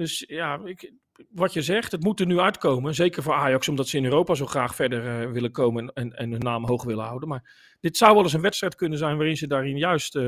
[0.00, 0.92] Dus ja, ik,
[1.30, 2.94] wat je zegt, het moet er nu uitkomen.
[2.94, 6.30] Zeker voor Ajax, omdat ze in Europa zo graag verder uh, willen komen en, en
[6.30, 7.28] hun naam hoog willen houden.
[7.28, 10.22] Maar dit zou wel eens een wedstrijd kunnen zijn waarin ze daarin juist uh,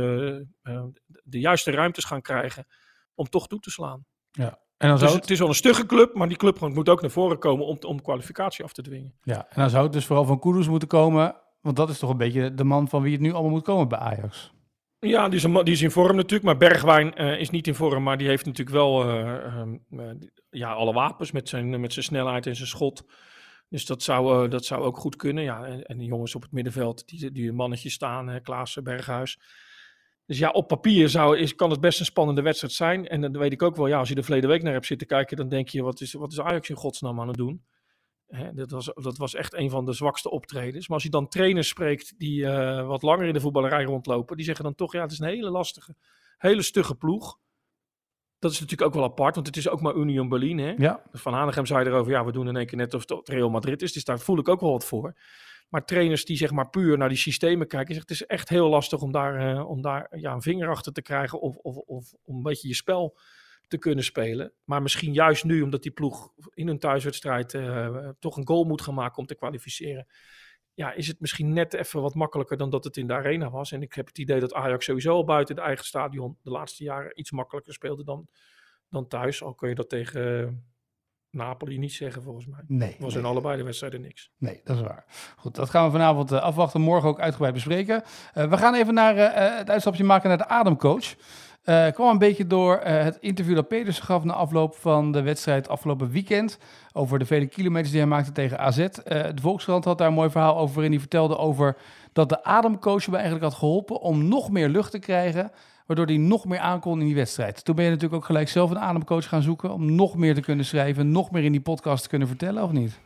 [0.62, 0.84] uh,
[1.24, 2.66] de juiste ruimtes gaan krijgen
[3.14, 4.04] om toch toe te slaan.
[4.30, 4.58] Ja.
[4.76, 7.00] En dan dus zou het is wel een stugge club, maar die club moet ook
[7.00, 9.14] naar voren komen om, om kwalificatie af te dwingen.
[9.22, 12.10] Ja, en dan zou het dus vooral van Kudus moeten komen, want dat is toch
[12.10, 14.52] een beetje de man van wie het nu allemaal moet komen bij Ajax.
[15.06, 18.02] Ja, die is, die is in vorm natuurlijk, maar Bergwijn uh, is niet in vorm,
[18.02, 20.10] maar die heeft natuurlijk wel uh, uh,
[20.50, 23.04] ja, alle wapens met zijn, met zijn snelheid en zijn schot.
[23.68, 25.44] Dus dat zou, dat zou ook goed kunnen.
[25.44, 29.38] Ja, en, en de jongens op het middenveld, die, die mannetjes staan, Klaassen, Berghuis.
[30.26, 33.08] Dus ja, op papier zou, is, kan het best een spannende wedstrijd zijn.
[33.08, 35.06] En dan weet ik ook wel, ja, als je de verleden week naar hebt zitten
[35.06, 37.64] kijken, dan denk je, wat is, wat is Ajax in godsnaam aan het doen?
[38.32, 40.88] Hè, dat, was, dat was echt een van de zwakste optredens.
[40.88, 44.44] Maar als je dan trainers spreekt die uh, wat langer in de voetballerij rondlopen, die
[44.44, 45.96] zeggen dan toch, ja, het is een hele lastige,
[46.38, 47.38] hele stugge ploeg.
[48.38, 50.58] Dat is natuurlijk ook wel apart, want het is ook maar Union Berlin.
[50.58, 50.74] Hè?
[50.76, 51.02] Ja.
[51.12, 53.82] Van Hanegem zei erover, ja, we doen in één keer net of het Real Madrid
[53.82, 53.92] is.
[53.92, 55.16] Dus daar voel ik ook wel wat voor.
[55.68, 58.68] Maar trainers die zeg maar puur naar die systemen kijken, zegt, het is echt heel
[58.68, 62.12] lastig om daar, uh, om daar ja, een vinger achter te krijgen of, of, of
[62.22, 63.18] om een beetje je spel
[63.68, 64.52] te kunnen spelen.
[64.64, 68.82] Maar misschien juist nu, omdat die ploeg in een thuiswedstrijd uh, toch een goal moet
[68.82, 70.06] gaan maken om te kwalificeren.
[70.74, 73.72] Ja, is het misschien net even wat makkelijker dan dat het in de arena was.
[73.72, 76.84] En ik heb het idee dat Ajax sowieso al buiten het eigen stadion de laatste
[76.84, 78.28] jaren iets makkelijker speelde dan,
[78.88, 79.42] dan thuis.
[79.42, 80.48] Al kun je dat tegen uh,
[81.30, 82.62] Napoli niet zeggen volgens mij.
[82.66, 82.96] Nee.
[82.98, 83.22] Was nee.
[83.22, 84.30] in allebei de wedstrijden niks.
[84.38, 85.04] Nee, dat is waar.
[85.36, 86.80] Goed, dat gaan we vanavond uh, afwachten.
[86.80, 88.02] Morgen ook uitgebreid bespreken.
[88.34, 91.14] Uh, we gaan even naar uh, het uitstapje maken naar de ademcoach.
[91.64, 95.22] Uh, kwam een beetje door uh, het interview dat Pedersen gaf na afloop van de
[95.22, 96.58] wedstrijd afgelopen weekend.
[96.92, 98.78] Over de vele kilometers die hij maakte tegen AZ.
[98.78, 101.76] Uh, de Volkskrant had daar een mooi verhaal over waarin hij vertelde over
[102.12, 105.50] dat de ademcoach hem eigenlijk had geholpen om nog meer lucht te krijgen.
[105.86, 107.64] Waardoor hij nog meer aankon in die wedstrijd.
[107.64, 110.40] Toen ben je natuurlijk ook gelijk zelf een ademcoach gaan zoeken om nog meer te
[110.40, 111.12] kunnen schrijven.
[111.12, 112.98] Nog meer in die podcast te kunnen vertellen, of niet?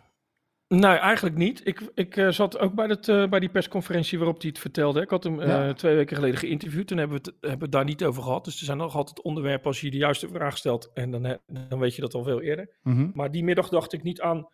[0.68, 1.66] Nee, eigenlijk niet.
[1.66, 5.00] Ik, ik uh, zat ook bij, dat, uh, bij die persconferentie waarop hij het vertelde.
[5.00, 5.72] Ik had hem uh, ja.
[5.72, 8.44] twee weken geleden geïnterviewd en hebben we, het, hebben we het daar niet over gehad.
[8.44, 10.90] Dus er zijn nog altijd onderwerpen als je de juiste vraag stelt.
[10.94, 12.76] En dan, dan weet je dat al veel eerder.
[12.83, 13.11] Mm -hmm.
[13.14, 14.48] Maar die middag dacht ik niet aan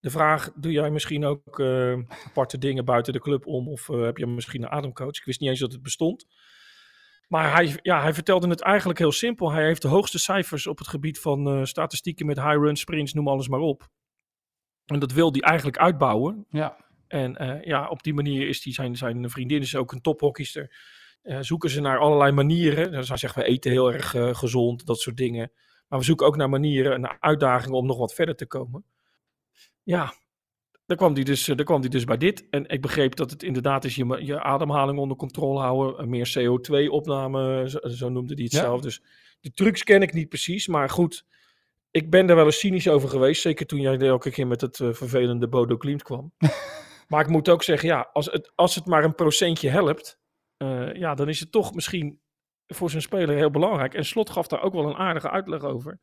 [0.00, 1.60] de vraag: doe jij misschien ook
[2.26, 3.68] aparte dingen buiten de club om?
[3.68, 5.16] Of heb je misschien een ademcoach?
[5.16, 6.26] Ik wist niet eens dat het bestond.
[7.28, 9.52] Maar hij, ja, hij vertelde het eigenlijk heel simpel.
[9.52, 13.28] Hij heeft de hoogste cijfers op het gebied van statistieken met high run, sprints, noem
[13.28, 13.88] alles maar op.
[14.86, 16.46] En dat wil hij eigenlijk uitbouwen.
[16.50, 16.76] Ja.
[17.08, 20.76] En uh, ja, op die manier is die, zijn, zijn vriendin is ook een tophockeyster.
[21.22, 22.92] Uh, zoeken ze naar allerlei manieren.
[22.92, 25.52] Dan zeggen we eten heel erg uh, gezond, dat soort dingen.
[25.88, 28.84] Maar we zoeken ook naar manieren, naar uitdagingen om nog wat verder te komen.
[29.82, 30.12] Ja,
[30.86, 32.46] daar kwam hij dus, daar kwam hij dus bij dit.
[32.50, 36.08] En ik begreep dat het inderdaad is je, je ademhaling onder controle houden.
[36.08, 38.60] Meer CO2-opname, zo, zo, noemde hij het Ja.
[38.60, 38.80] zelf.
[38.80, 39.02] Dus
[39.40, 40.66] die trucs ken ik niet precies.
[40.66, 41.24] Maar goed,
[41.96, 43.42] ik ben daar wel eens cynisch over geweest.
[43.42, 46.32] Zeker toen jij elke keer met het uh, vervelende Bodo Klimt kwam.
[47.08, 50.18] maar ik moet ook zeggen, ja, als het, als het maar een procentje helpt,
[50.58, 52.20] uh, ja, dan is het toch misschien
[52.66, 53.94] voor zijn speler heel belangrijk.
[53.94, 56.00] En Slot gaf daar ook wel een aardige uitleg over.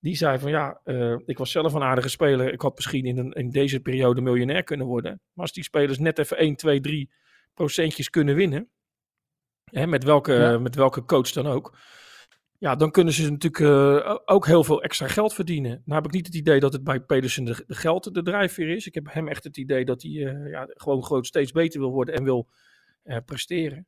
[0.00, 2.52] Die zei van ja, uh, ik was zelf een aardige speler.
[2.52, 5.10] Ik had misschien in, een, in deze periode miljonair kunnen worden.
[5.10, 7.10] Maar als die spelers net even 1, 2, 3
[7.54, 8.70] procentjes kunnen winnen.
[9.64, 10.58] Hè, met, welke, ja.
[10.58, 11.76] met welke coach dan ook.
[12.58, 15.70] Ja, dan kunnen ze natuurlijk uh, ook heel veel extra geld verdienen.
[15.70, 18.68] Nou heb ik niet het idee dat het bij Pedersen de, de geld de drijfveer
[18.68, 18.86] is.
[18.86, 21.90] Ik heb hem echt het idee dat hij uh, ja, gewoon groot steeds beter wil
[21.90, 22.48] worden en wil
[23.04, 23.86] uh, presteren.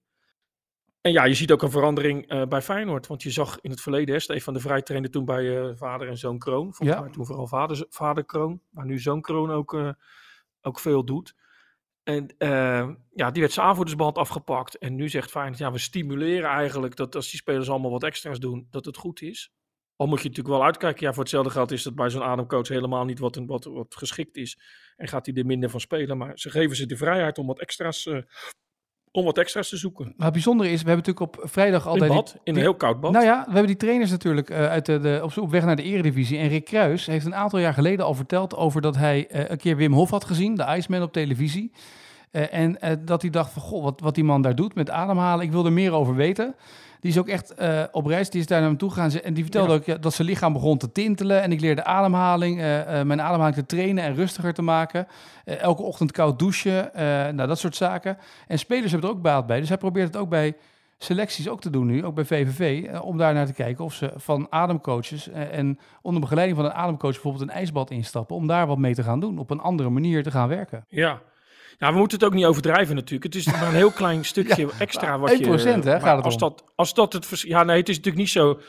[1.01, 3.07] En ja, je ziet ook een verandering bij Feyenoord.
[3.07, 6.19] Want je zag in het verleden, hè, Stefan de Vrij trainde toen bij vader en
[6.19, 6.75] zoon Kroon.
[6.75, 7.01] Volgens Ja.
[7.05, 8.61] mij toen vooral vader, vader Kroon.
[8.71, 9.95] Maar nu zoon Kroon ook,
[10.61, 11.35] ook veel doet.
[12.09, 14.79] En uh, ja, die werd zijn aanvoerdersband afgepakt.
[14.79, 18.39] En nu zegt Feyenoord, ja, we stimuleren eigenlijk dat als die spelers allemaal wat extra's
[18.39, 19.53] doen, dat het goed is.
[19.97, 21.07] Al moet je natuurlijk wel uitkijken.
[21.07, 24.37] Ja, voor hetzelfde geld is dat bij zo'n ademcoach helemaal niet wat, wat, wat geschikt
[24.37, 24.59] is.
[24.97, 26.19] En gaat hij er minder van spelen.
[26.19, 28.23] Maar ze geven ze de vrijheid om wat extra's, uh,
[29.19, 30.05] om wat extra's te zoeken.
[30.17, 32.11] Maar het bijzondere is, we hebben natuurlijk op vrijdag altijd...
[32.11, 33.13] In bad, die- in een heel koud bad.
[33.13, 35.77] Nou ja, we hebben die trainers natuurlijk eh, uit de, de, op, op weg naar
[35.77, 36.39] de eredivisie.
[36.39, 39.57] En Rick Kruis heeft een aantal jaar geleden al verteld over dat hij eh, een
[39.59, 41.73] keer Wim Hof had gezien, de Iceman op televisie.
[42.31, 45.45] Eh, en dat hij dacht van, goh, wat, wat die man daar doet met ademhalen,
[45.45, 46.55] ik wil er meer over weten.
[47.01, 49.11] Die is ook echt eh, op reis, die is daar naar hem toe gegaan.
[49.11, 49.77] En die vertelde Ja.
[49.77, 51.43] ook ja, dat zijn lichaam begon te tintelen.
[51.43, 55.07] En ik leerde ademhaling, eh, eh, mijn ademhaling te trainen en rustiger te maken.
[55.45, 56.91] Elke ochtend koud douchen,
[57.35, 58.19] nou dat soort zaken.
[58.47, 59.61] En spelers hebben er ook baat bij.
[59.61, 60.55] Dus hij probeert het ook bij
[60.99, 64.13] selecties ook te doen nu, ook bij VVV, om daar naar te kijken of ze
[64.17, 68.79] van ademcoaches en onder begeleiding van een ademcoach bijvoorbeeld een ijsbad instappen, om daar wat
[68.79, 70.85] mee te gaan doen, op een andere manier te gaan werken.
[70.89, 71.19] Ja.
[71.79, 73.25] Ja, we moeten het ook niet overdrijven natuurlijk.
[73.25, 75.45] Het is maar een heel klein stukje extra wat 1% je...
[75.45, 76.41] hè, maar gaat het als om.
[76.41, 77.41] Dat, als dat het...
[77.41, 78.61] Ja, nee, het is natuurlijk niet zo...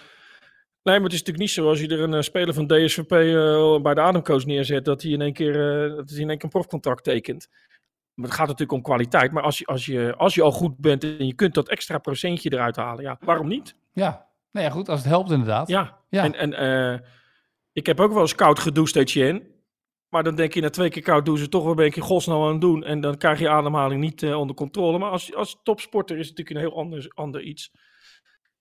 [0.84, 3.12] Nee, maar het is natuurlijk niet zo als je er een eh, speler van DSVP
[3.12, 6.36] eh, bij de ademcoach neerzet, dat hij in één keer, eh, dat hij in één
[6.38, 7.48] keer een profcontract tekent.
[8.14, 9.32] Maar het gaat natuurlijk om kwaliteit.
[9.32, 11.98] Maar als je, als, je, als je al goed bent en je kunt dat extra
[11.98, 13.76] procentje eruit halen, ja, waarom niet?
[13.94, 15.68] Ja, nou ja, goed, als het helpt inderdaad.
[15.68, 16.24] Ja, Ja.
[16.24, 17.04] en, en
[17.74, 19.42] ik heb ook wel eens koud gedoucht, Etienne.
[20.10, 22.52] Maar dan denk je na twee keer koud douchen toch wel ben je godsnaam aan
[22.52, 22.84] het doen.
[22.84, 24.98] En dan krijg je ademhaling niet eh, onder controle.
[24.98, 27.72] Maar als, als topsporter is het natuurlijk een heel ander, ander iets.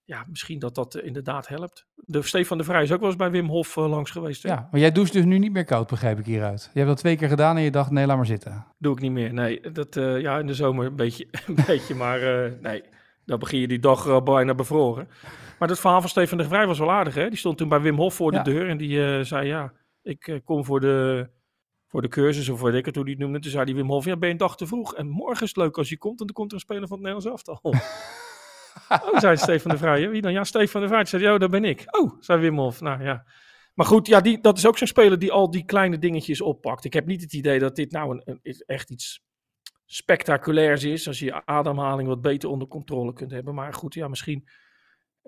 [0.04, 1.86] Ja, misschien dat dat eh, inderdaad helpt.
[1.94, 4.42] De Stefan de Vrij is ook wel eens bij Wim Hof eh, langs geweest.
[4.42, 4.48] hè?
[4.48, 6.62] Ja, maar jij doucht dus nu niet meer koud, begrijp ik hieruit.
[6.72, 8.66] Je hebt dat twee keer gedaan en je dacht, nee, laat maar zitten.
[8.78, 9.32] Doe ik niet meer.
[9.32, 11.26] Nee, dat, ja, in de zomer een beetje.
[11.46, 12.20] Een beetje maar
[12.60, 12.82] nee,
[13.24, 15.08] dan begin je die dag bijna bevroren.
[15.58, 17.14] Maar dat verhaal van Stefan de Vrij was wel aardig.
[17.14, 17.28] Hè?
[17.28, 18.42] Die stond toen bij Wim Hof voor Ja.
[18.42, 18.68] de deur.
[18.68, 21.28] En die zei: Ja, ik kom voor de,
[21.88, 22.48] voor de cursus.
[22.48, 23.38] Of weet ik het hoe die het noemde.
[23.40, 24.94] Toen zei die Wim Hof: Ja, ben je een dag te vroeg.
[24.94, 26.20] En morgen is het leuk als je komt.
[26.20, 27.72] En dan komt er een speler van het Nederlands elftal.
[29.12, 30.10] oh, zei Stefan de Vrij.
[30.10, 30.32] Wie dan?
[30.32, 31.04] Ja, Stefan de Vrij.
[31.04, 31.84] Zei hij: Oh, dat ben ik.
[32.00, 32.80] Oh, zei Wim Hof.
[32.80, 33.24] Nou ja.
[33.74, 36.84] Maar goed, ja, die, dat is ook zo'n speler die al die kleine dingetjes oppakt.
[36.84, 39.24] Ik heb niet het idee dat dit nou een, een- is echt iets
[39.86, 41.06] spectaculairs is.
[41.06, 43.54] Als je je ademhaling wat beter onder controle kunt hebben.
[43.54, 44.48] Maar goed, ja, misschien,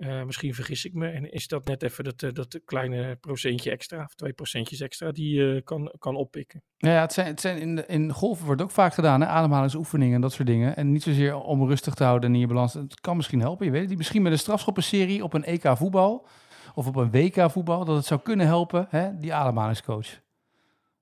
[0.01, 1.07] eh, misschien vergis ik me.
[1.07, 5.11] En is dat net even dat, eh, dat kleine procentje extra, of twee procentjes extra,
[5.11, 6.63] die eh, kan, kan oppikken.
[6.77, 9.27] Nou ja, het zijn, het zijn in, de- in golven wordt ook vaak gedaan, hè?
[9.27, 10.75] ademhalingsoefeningen en dat soort dingen.
[10.75, 12.73] En niet zozeer om rustig te houden en in je balans.
[12.73, 13.97] Het kan misschien helpen, je weet het niet.
[13.97, 16.27] Misschien met een strafschoppenserie op een EK voetbal
[16.75, 19.17] of op een WK voetbal, dat het zou kunnen helpen, hè?
[19.17, 20.19] die ademhalingscoach.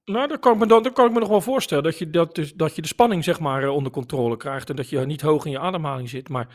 [0.05, 1.83] Nou, dat kan ik me, dan, dat kan ik me nog wel voorstellen.
[1.83, 4.69] Dat je, dat, dus, dat je de spanning zeg maar onder controle krijgt.
[4.69, 6.29] En dat je niet hoog in je ademhaling zit.
[6.29, 6.47] Maar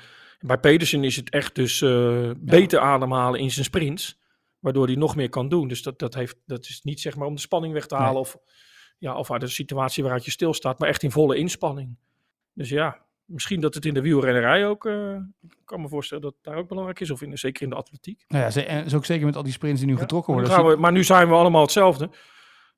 [0.47, 4.23] bij Pedersen is het echt dus eh, beter ademhalen in zijn sprints.
[4.59, 5.69] Waardoor hij nog meer kan doen.
[5.69, 8.13] Dus dat, dat, heeft, dat is niet zeg maar om de spanning weg te halen.
[8.13, 8.21] Nee.
[8.21, 8.37] Of,
[8.99, 10.79] ja, of uit de situatie waaruit je stilstaat.
[10.79, 11.97] Maar echt in volle inspanning.
[12.53, 14.87] Dus ja, misschien dat het in de wielrennerij ook...
[14.87, 17.11] eh, ik kan me voorstellen dat het daar ook belangrijk is.
[17.11, 18.25] Of in, zeker in de atletiek.
[18.29, 20.33] Nou ja, ze- en zo ook zeker met al die sprints die nu Ja, getrokken
[20.35, 20.53] worden.
[20.53, 22.11] gaan we, maar nu zijn we allemaal hetzelfde.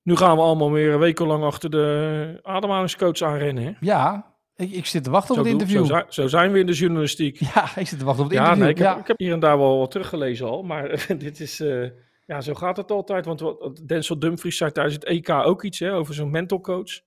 [0.02, 3.64] Nu gaan we allemaal weer wekenlang achter de ademhalingscoach aanrennen.
[3.64, 3.72] Hè?
[3.80, 5.78] Ja, ik, ik zit te wachten op het interview.
[5.78, 7.36] zo, zijn, zo zijn we in de journalistiek.
[7.38, 8.62] Ja, ik zit te wachten op het Ja, interview.
[8.62, 8.98] nee, ik, heb, ja.
[9.00, 10.62] ik heb hier en daar wel wat teruggelezen al.
[10.62, 11.60] Maar dit is...
[11.60, 11.90] eh,
[12.26, 13.24] ja, zo gaat het altijd.
[13.24, 17.00] Want wat, Denzel Dumfries zei tijdens het EK ook iets hè, over zo'n mental coach.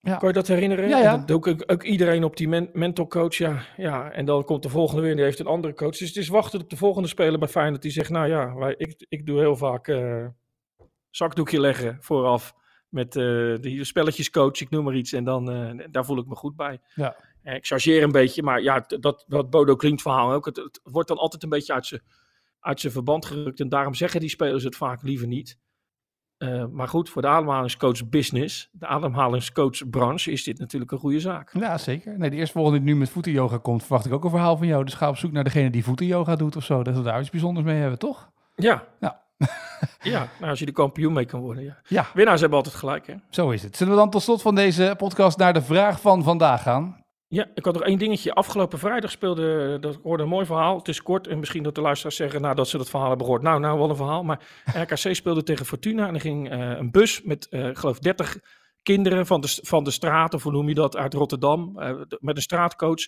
[0.00, 0.16] Ja.
[0.16, 0.88] Kan je dat herinneren?
[0.88, 1.16] Ja, ja.
[1.18, 3.34] Dat ook, ook iedereen op die men- mental coach.
[3.34, 5.96] Ja, ja, en dan komt de volgende weer en die heeft een andere coach.
[5.96, 7.82] Dus het is wachten op de volgende speler bij Feyenoord.
[7.82, 10.26] Die zegt, nou ja, wij, ik, ik doe heel vaak eh,
[11.10, 12.54] zakdoekje leggen vooraf.
[12.88, 15.12] Met eh die spelletjescoach, ik noem maar iets.
[15.12, 16.80] En dan, eh, daar voel ik me goed bij.
[16.94, 17.16] Ja.
[17.42, 20.46] Eh, Ik chargeer een beetje, maar ja, dat, dat Bodo klinkt verhaal ook.
[20.46, 22.00] Het, het wordt dan altijd een beetje uit zijn
[22.60, 23.60] uit zijn verband gerukt.
[23.60, 25.58] En daarom zeggen die spelers het vaak liever niet.
[26.70, 31.52] Maar goed, voor de ademhalingscoach business, de ademhalingscoach branche, is dit natuurlijk een goede zaak.
[31.52, 32.18] Ja, zeker.
[32.18, 34.84] Nee, de eerstvolgende die nu met voetenyoga komt, verwacht ik ook een verhaal van jou.
[34.84, 36.82] Dus ga op zoek naar degene die voetenyoga doet of zo.
[36.82, 38.30] Dat we daar iets bijzonders mee hebben, toch?
[38.54, 38.86] Ja.
[39.00, 39.24] Ja.
[40.02, 41.64] ja, nou als je de kampioen mee kan worden.
[41.64, 41.78] Ja.
[41.88, 43.14] Ja, Winnaars hebben altijd gelijk, hè?
[43.30, 43.76] zo is het.
[43.76, 47.04] Zullen we dan tot slot van deze podcast naar de vraag van vandaag gaan?
[47.28, 48.32] Ja, ik had nog één dingetje.
[48.32, 50.78] Afgelopen vrijdag speelde, dat ik hoorde een mooi verhaal.
[50.78, 53.44] Het is kort en misschien dat de luisteraars zeggen nadat ze dat verhaal hebben gehoord.
[53.44, 54.22] Nou, nou, wel een verhaal.
[54.22, 54.40] Maar
[54.82, 58.38] RKC speelde tegen Fortuna en er ging eh, een bus met, eh, ik geloof, 30
[58.82, 62.36] kinderen van de, van de straat, of hoe noem je dat, uit Rotterdam, eh, met
[62.36, 63.06] een straatcoach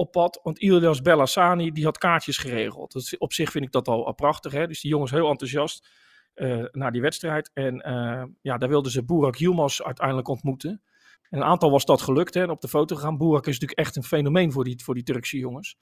[0.00, 0.40] op pad.
[0.42, 2.92] Want Ilias Bellassani, die had kaartjes geregeld.
[2.92, 4.66] Dat op zich vind ik dat al, al prachtig, hè.
[4.66, 5.88] Dus die jongens heel enthousiast
[6.34, 7.50] eh, naar die wedstrijd.
[7.54, 10.82] En eh, ja, daar wilden ze Burak Yilmaz uiteindelijk ontmoeten.
[11.28, 13.18] En een aantal was dat gelukt, hè, en op de foto gaan.
[13.18, 15.76] Burak is natuurlijk echt een fenomeen voor die, voor die Turkse jongens.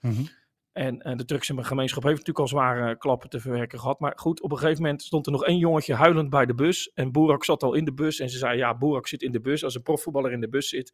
[0.72, 4.00] En eh, de Turkse gemeenschap heeft natuurlijk al zware klappen te verwerken gehad.
[4.00, 6.90] Maar goed, op een gegeven moment stond er nog één jongetje huilend bij de bus.
[6.94, 8.20] En Boerak zat al in de bus.
[8.20, 9.64] En ze zei, ja, Boerak zit in de bus.
[9.64, 10.92] Als een profvoetballer in de bus zit,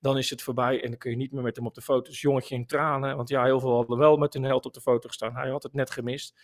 [0.00, 0.82] dan is het voorbij.
[0.82, 2.10] En dan kun je niet meer met hem op de foto.
[2.10, 3.16] Dus jongetje in tranen.
[3.16, 5.34] Want ja, heel veel hadden wel met hun held op de foto gestaan.
[5.34, 6.40] Hij had het net gemist.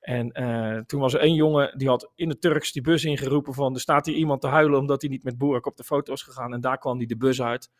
[0.00, 3.54] En eh, toen was er één jongen, die had in het Turks die bus ingeroepen
[3.54, 3.74] van...
[3.74, 6.22] er staat hier iemand te huilen omdat hij niet met Boerak op de foto was
[6.22, 6.52] gegaan.
[6.52, 7.70] En daar kwam hij de bus uit.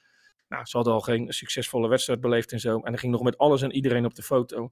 [0.49, 2.77] Nou, ze hadden al geen succesvolle wedstrijd beleefd en zo.
[2.77, 4.71] En hij ging nog met alles en iedereen op de foto.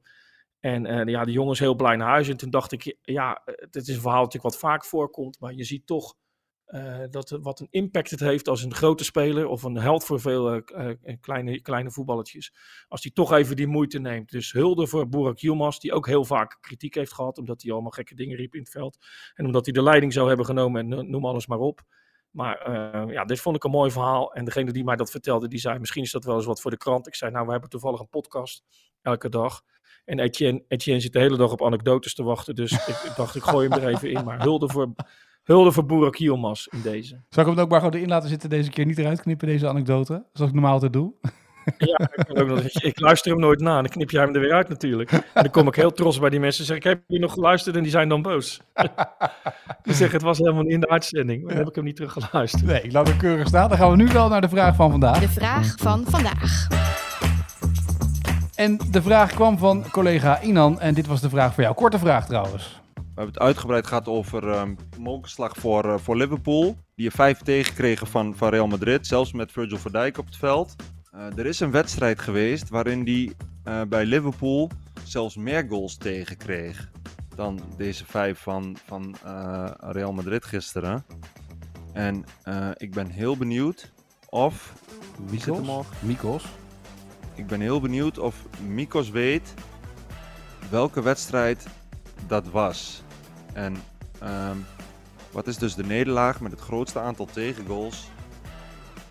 [0.60, 2.28] En eh, ja, de jongen is heel blij naar huis.
[2.28, 5.40] En toen dacht ik, ja, het is een verhaal natuurlijk wat vaak voorkomt.
[5.40, 6.14] Maar je ziet toch
[6.74, 10.20] eh, dat, wat een impact het heeft als een grote speler of een held voor
[10.20, 12.54] veel eh, eh, kleine, kleine voetballetjes.
[12.88, 14.30] Als die toch even die moeite neemt.
[14.30, 17.38] Dus hulde voor Burak Yilmaz, die ook heel vaak kritiek heeft gehad.
[17.38, 19.06] Omdat hij allemaal gekke dingen riep in het veld.
[19.34, 21.82] En omdat hij de leiding zou hebben genomen en no- noem alles maar op.
[22.30, 22.70] Maar
[23.12, 24.32] ja, dit vond ik een mooi verhaal.
[24.32, 26.70] En degene die mij dat vertelde, die zei, misschien is dat wel eens wat voor
[26.70, 27.06] de krant.
[27.06, 28.64] Ik zei, nou, we hebben toevallig een podcast
[29.02, 29.62] elke dag.
[30.04, 32.54] En Etienne, Etienne zit de hele dag op anekdotes te wachten.
[32.54, 34.24] Dus ik dacht, ik gooi hem er even in.
[34.24, 34.94] Maar hulde voor,
[35.44, 37.20] hulde voor Burak Yilmaz in deze.
[37.28, 38.86] Zal ik hem ook maar gewoon erin laten zitten deze keer?
[38.86, 40.24] Niet eruit knippen, deze anekdote?
[40.32, 41.14] Zoals ik normaal altijd doe.
[41.78, 44.34] Ja, ik, kan ook nog, ik luister hem nooit na en dan knip jij hem
[44.34, 45.12] er weer uit natuurlijk.
[45.12, 47.32] En dan kom ik heel trots bij die mensen en zeg ik, heb je nog
[47.32, 47.76] geluisterd?
[47.76, 48.60] En die zijn dan boos.
[49.82, 51.40] die zeggen, het was helemaal niet in de uitzending.
[51.40, 52.64] Maar dan heb ik hem niet teruggeluisterd.
[52.64, 53.68] Nee, ik laat hem keurig staan.
[53.68, 55.20] Dan gaan we nu wel naar de vraag van vandaag.
[55.20, 56.66] De vraag van vandaag.
[58.54, 60.80] En de vraag kwam van collega Inan.
[60.80, 61.74] En dit was de vraag voor jou.
[61.74, 62.82] Korte vraag trouwens.
[63.14, 66.76] We hebben het uitgebreid gehad over um, mokerslag voor, uh, voor Liverpool.
[66.94, 70.36] Die er vijf tegenkregen van, van Real Madrid, zelfs met Virgil van Dijk op het
[70.36, 70.76] veld.
[71.14, 74.70] Uh, er is een wedstrijd geweest waarin die uh, bij Liverpool
[75.04, 76.90] zelfs meer goals tegenkreeg
[77.34, 79.16] dan deze vijf van, van
[79.78, 81.04] Real Madrid gisteren.
[81.92, 82.24] En
[82.76, 83.92] ik ben heel benieuwd
[84.28, 84.72] of...
[85.30, 85.86] Mikos?
[86.00, 86.44] Mikos?
[87.34, 88.36] Ik ben heel benieuwd of
[88.68, 89.54] Mikos weet
[90.70, 91.66] welke wedstrijd
[92.26, 93.03] dat was.
[93.54, 93.76] En
[94.22, 94.66] um,
[95.32, 98.08] wat is dus de nederlaag met het grootste aantal tegengoals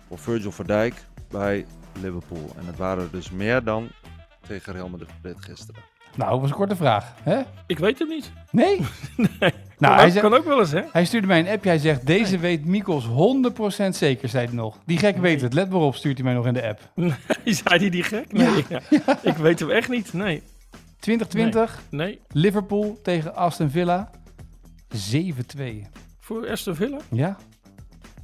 [0.08, 0.94] voor Virgil van Dijk
[1.30, 1.66] bij
[2.00, 2.50] Liverpool?
[2.58, 3.88] En het waren dus meer dan
[4.46, 5.82] tegen Real Madrid gisteren.
[6.16, 7.14] Nou, dat was een korte vraag.
[7.22, 7.40] Hè?
[7.66, 8.32] Ik weet het niet.
[8.50, 8.80] Nee?
[9.16, 9.28] nee.
[9.40, 10.82] Nou, kan, hij zegt, kan ook wel eens, hè?
[10.92, 11.64] Hij stuurde mij een app.
[11.64, 12.40] Hij zegt, deze nee.
[12.40, 13.08] weet Mikos 100%
[13.88, 14.78] zeker, zei hij nog.
[14.86, 15.22] Die gek nee.
[15.22, 15.52] weet het.
[15.52, 16.80] Let maar op, stuurt hij mij nog in de app.
[17.44, 18.32] Nee, zei hij die gek?
[18.32, 18.80] Nee, ja.
[18.90, 19.18] Ja.
[19.22, 20.42] ik weet hem echt niet, nee.
[20.98, 22.06] 2020, nee.
[22.06, 22.20] nee.
[22.28, 24.10] Liverpool tegen Aston Villa,
[24.94, 25.86] 7-2.
[26.18, 26.98] Voor Aston Villa?
[27.10, 27.36] Ja.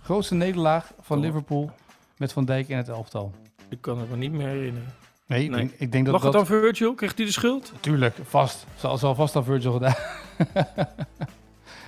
[0.02, 1.24] Grootste nederlaag van oh.
[1.24, 1.70] Liverpool
[2.16, 3.32] met Van Dijk in het elftal.
[3.68, 4.94] Ik kan het me niet meer herinneren.
[5.26, 5.70] Nee, ik, nee.
[5.78, 6.32] Ik denk dat Lag dat...
[6.32, 6.94] het aan Virgil?
[6.94, 7.72] Kreeg hij de schuld?
[7.80, 8.66] Tuurlijk, vast.
[8.76, 9.94] Zal, zal vast aan Virgil gedaan.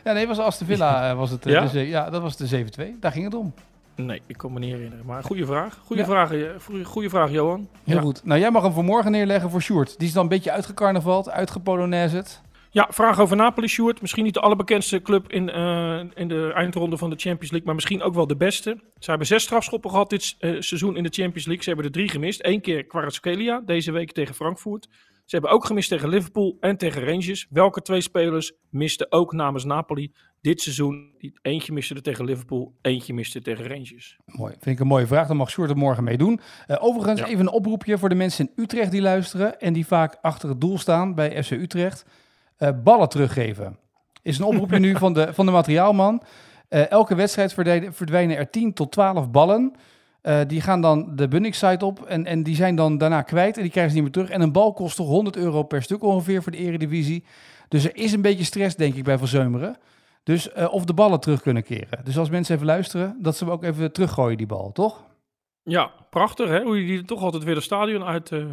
[0.05, 1.45] ja, nee, was Aston Villa was het.
[1.45, 1.67] Ja?
[1.67, 2.99] De, ja, dat was de 7-2.
[3.01, 3.55] Daar ging het om.
[3.95, 5.07] Nee, ik kan me niet herinneren.
[5.07, 5.79] Maar goede vraag.
[5.85, 6.09] Goede, ja.
[6.09, 6.33] vraag,
[6.85, 7.69] goede vraag, Johan.
[7.85, 8.03] Heel ja.
[8.03, 8.25] goed.
[8.25, 9.99] Nou, jij mag hem voor morgen neerleggen voor Sjoerd.
[9.99, 12.25] Die is dan een beetje uitgecarnavald, uitgepolonaise.
[12.75, 14.01] Ja, vraag over Napoli, Sjoerd.
[14.01, 17.75] Misschien niet de allerbekendste club in, uh, in de eindronde van de Champions League, maar
[17.75, 18.79] misschien ook wel de beste.
[18.99, 21.63] Ze hebben zes strafschoppen gehad dit uh, seizoen in de Champions League.
[21.63, 22.45] Ze hebben er drie gemist.
[22.45, 24.89] Eén keer Kvaratskhelia, deze week tegen Frankfurt.
[25.25, 27.47] Ze hebben ook gemist tegen Liverpool en tegen Rangers.
[27.51, 31.15] Welke twee spelers misten ook namens Napoli dit seizoen?
[31.43, 34.17] Eentje miste er tegen Liverpool, eentje miste tegen Rangers.
[34.25, 35.27] Mooi, vind ik een mooie vraag.
[35.27, 36.41] Dan mag Sjoerd er morgen mee doen.
[36.69, 37.27] Uh, overigens ja.
[37.27, 40.61] even een oproepje voor de mensen in Utrecht die luisteren en die vaak achter het
[40.61, 42.05] doel staan bij FC Utrecht.
[42.63, 43.79] Uh, ballen teruggeven.
[44.23, 46.23] Is een oproepje nu van de, van de materiaalman.
[46.69, 47.53] Uh, elke wedstrijd
[47.91, 49.73] verdwijnen er 10 tot 12 ballen.
[50.23, 53.63] Uh, die gaan dan de Bunnik-site op en, en die zijn dan daarna kwijt en
[53.63, 54.37] die krijgen ze niet meer terug.
[54.37, 57.25] En een bal kost toch 100 euro per stuk ongeveer voor de eredivisie.
[57.69, 59.77] Dus er is een beetje stress denk ik bij Van Zeumeren.
[60.23, 62.05] Dus of de ballen terug kunnen keren.
[62.05, 65.05] Dus als mensen even luisteren, dat ze hem ook even teruggooien die bal, toch?
[65.63, 68.45] Ja, prachtig hè, hoe je die toch altijd weer het stadion uit, uh,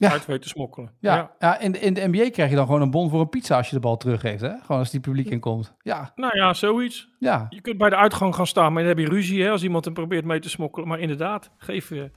[0.00, 0.12] ja.
[0.12, 0.90] uit weet te smokkelen.
[0.98, 1.30] Ja, ja.
[1.38, 3.56] ja in, de, in de NBA krijg je dan gewoon een bon voor een pizza
[3.56, 4.40] als je de bal teruggeeft.
[4.40, 4.52] Hè?
[4.62, 5.74] Gewoon als die publiek inkomt.
[5.82, 6.12] Ja.
[6.14, 7.08] Nou ja, zoiets.
[7.18, 7.46] Ja.
[7.48, 9.84] Je kunt bij de uitgang gaan staan, maar dan heb je ruzie hè, als iemand
[9.84, 10.88] hem probeert mee te smokkelen.
[10.88, 12.10] Maar inderdaad, geef je,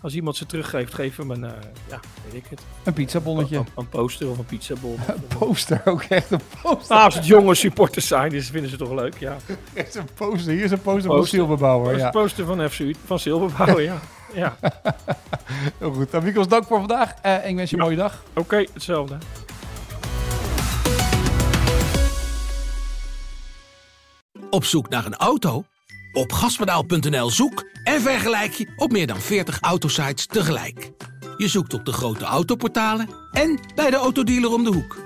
[0.00, 1.50] als iemand ze teruggeeft, geef hem een, uh,
[1.88, 2.62] ja, weet ik het.
[2.84, 3.56] Een pizzabonnetje.
[3.56, 4.96] Een, een poster of een pizzabon.
[5.06, 6.94] een poster, ook echt een poster.
[6.94, 9.36] Nou, als het jonge supporters zijn, dus vinden ze toch leuk, ja.
[9.74, 11.16] Is een poster, hier is een poster, poster.
[11.16, 11.96] van Silberbouwer.
[11.96, 12.04] Ja.
[12.04, 13.98] een poster van FC van Silberbouwer, ja.
[14.32, 14.56] Ja.
[15.78, 16.10] Heel goed.
[16.10, 17.14] Dan Mikos, dank voor vandaag.
[17.26, 17.88] Uh, ik wens je een ja.
[17.88, 18.22] mooie dag.
[18.30, 19.18] Oké, okay, hetzelfde.
[24.50, 25.64] Op zoek naar een auto?
[26.12, 30.90] Op gaspedaal.nl zoek en vergelijk je op meer dan 40 autosites tegelijk.
[31.36, 34.98] Je zoekt op de grote autoportalen en bij de autodealer om de hoek.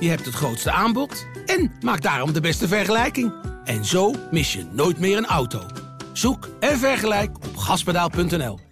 [0.00, 3.32] Je hebt het grootste aanbod en maak daarom de beste vergelijking.
[3.64, 5.66] En zo mis je nooit meer een auto.
[6.12, 8.71] Zoek en vergelijk op gaspedaal.nl.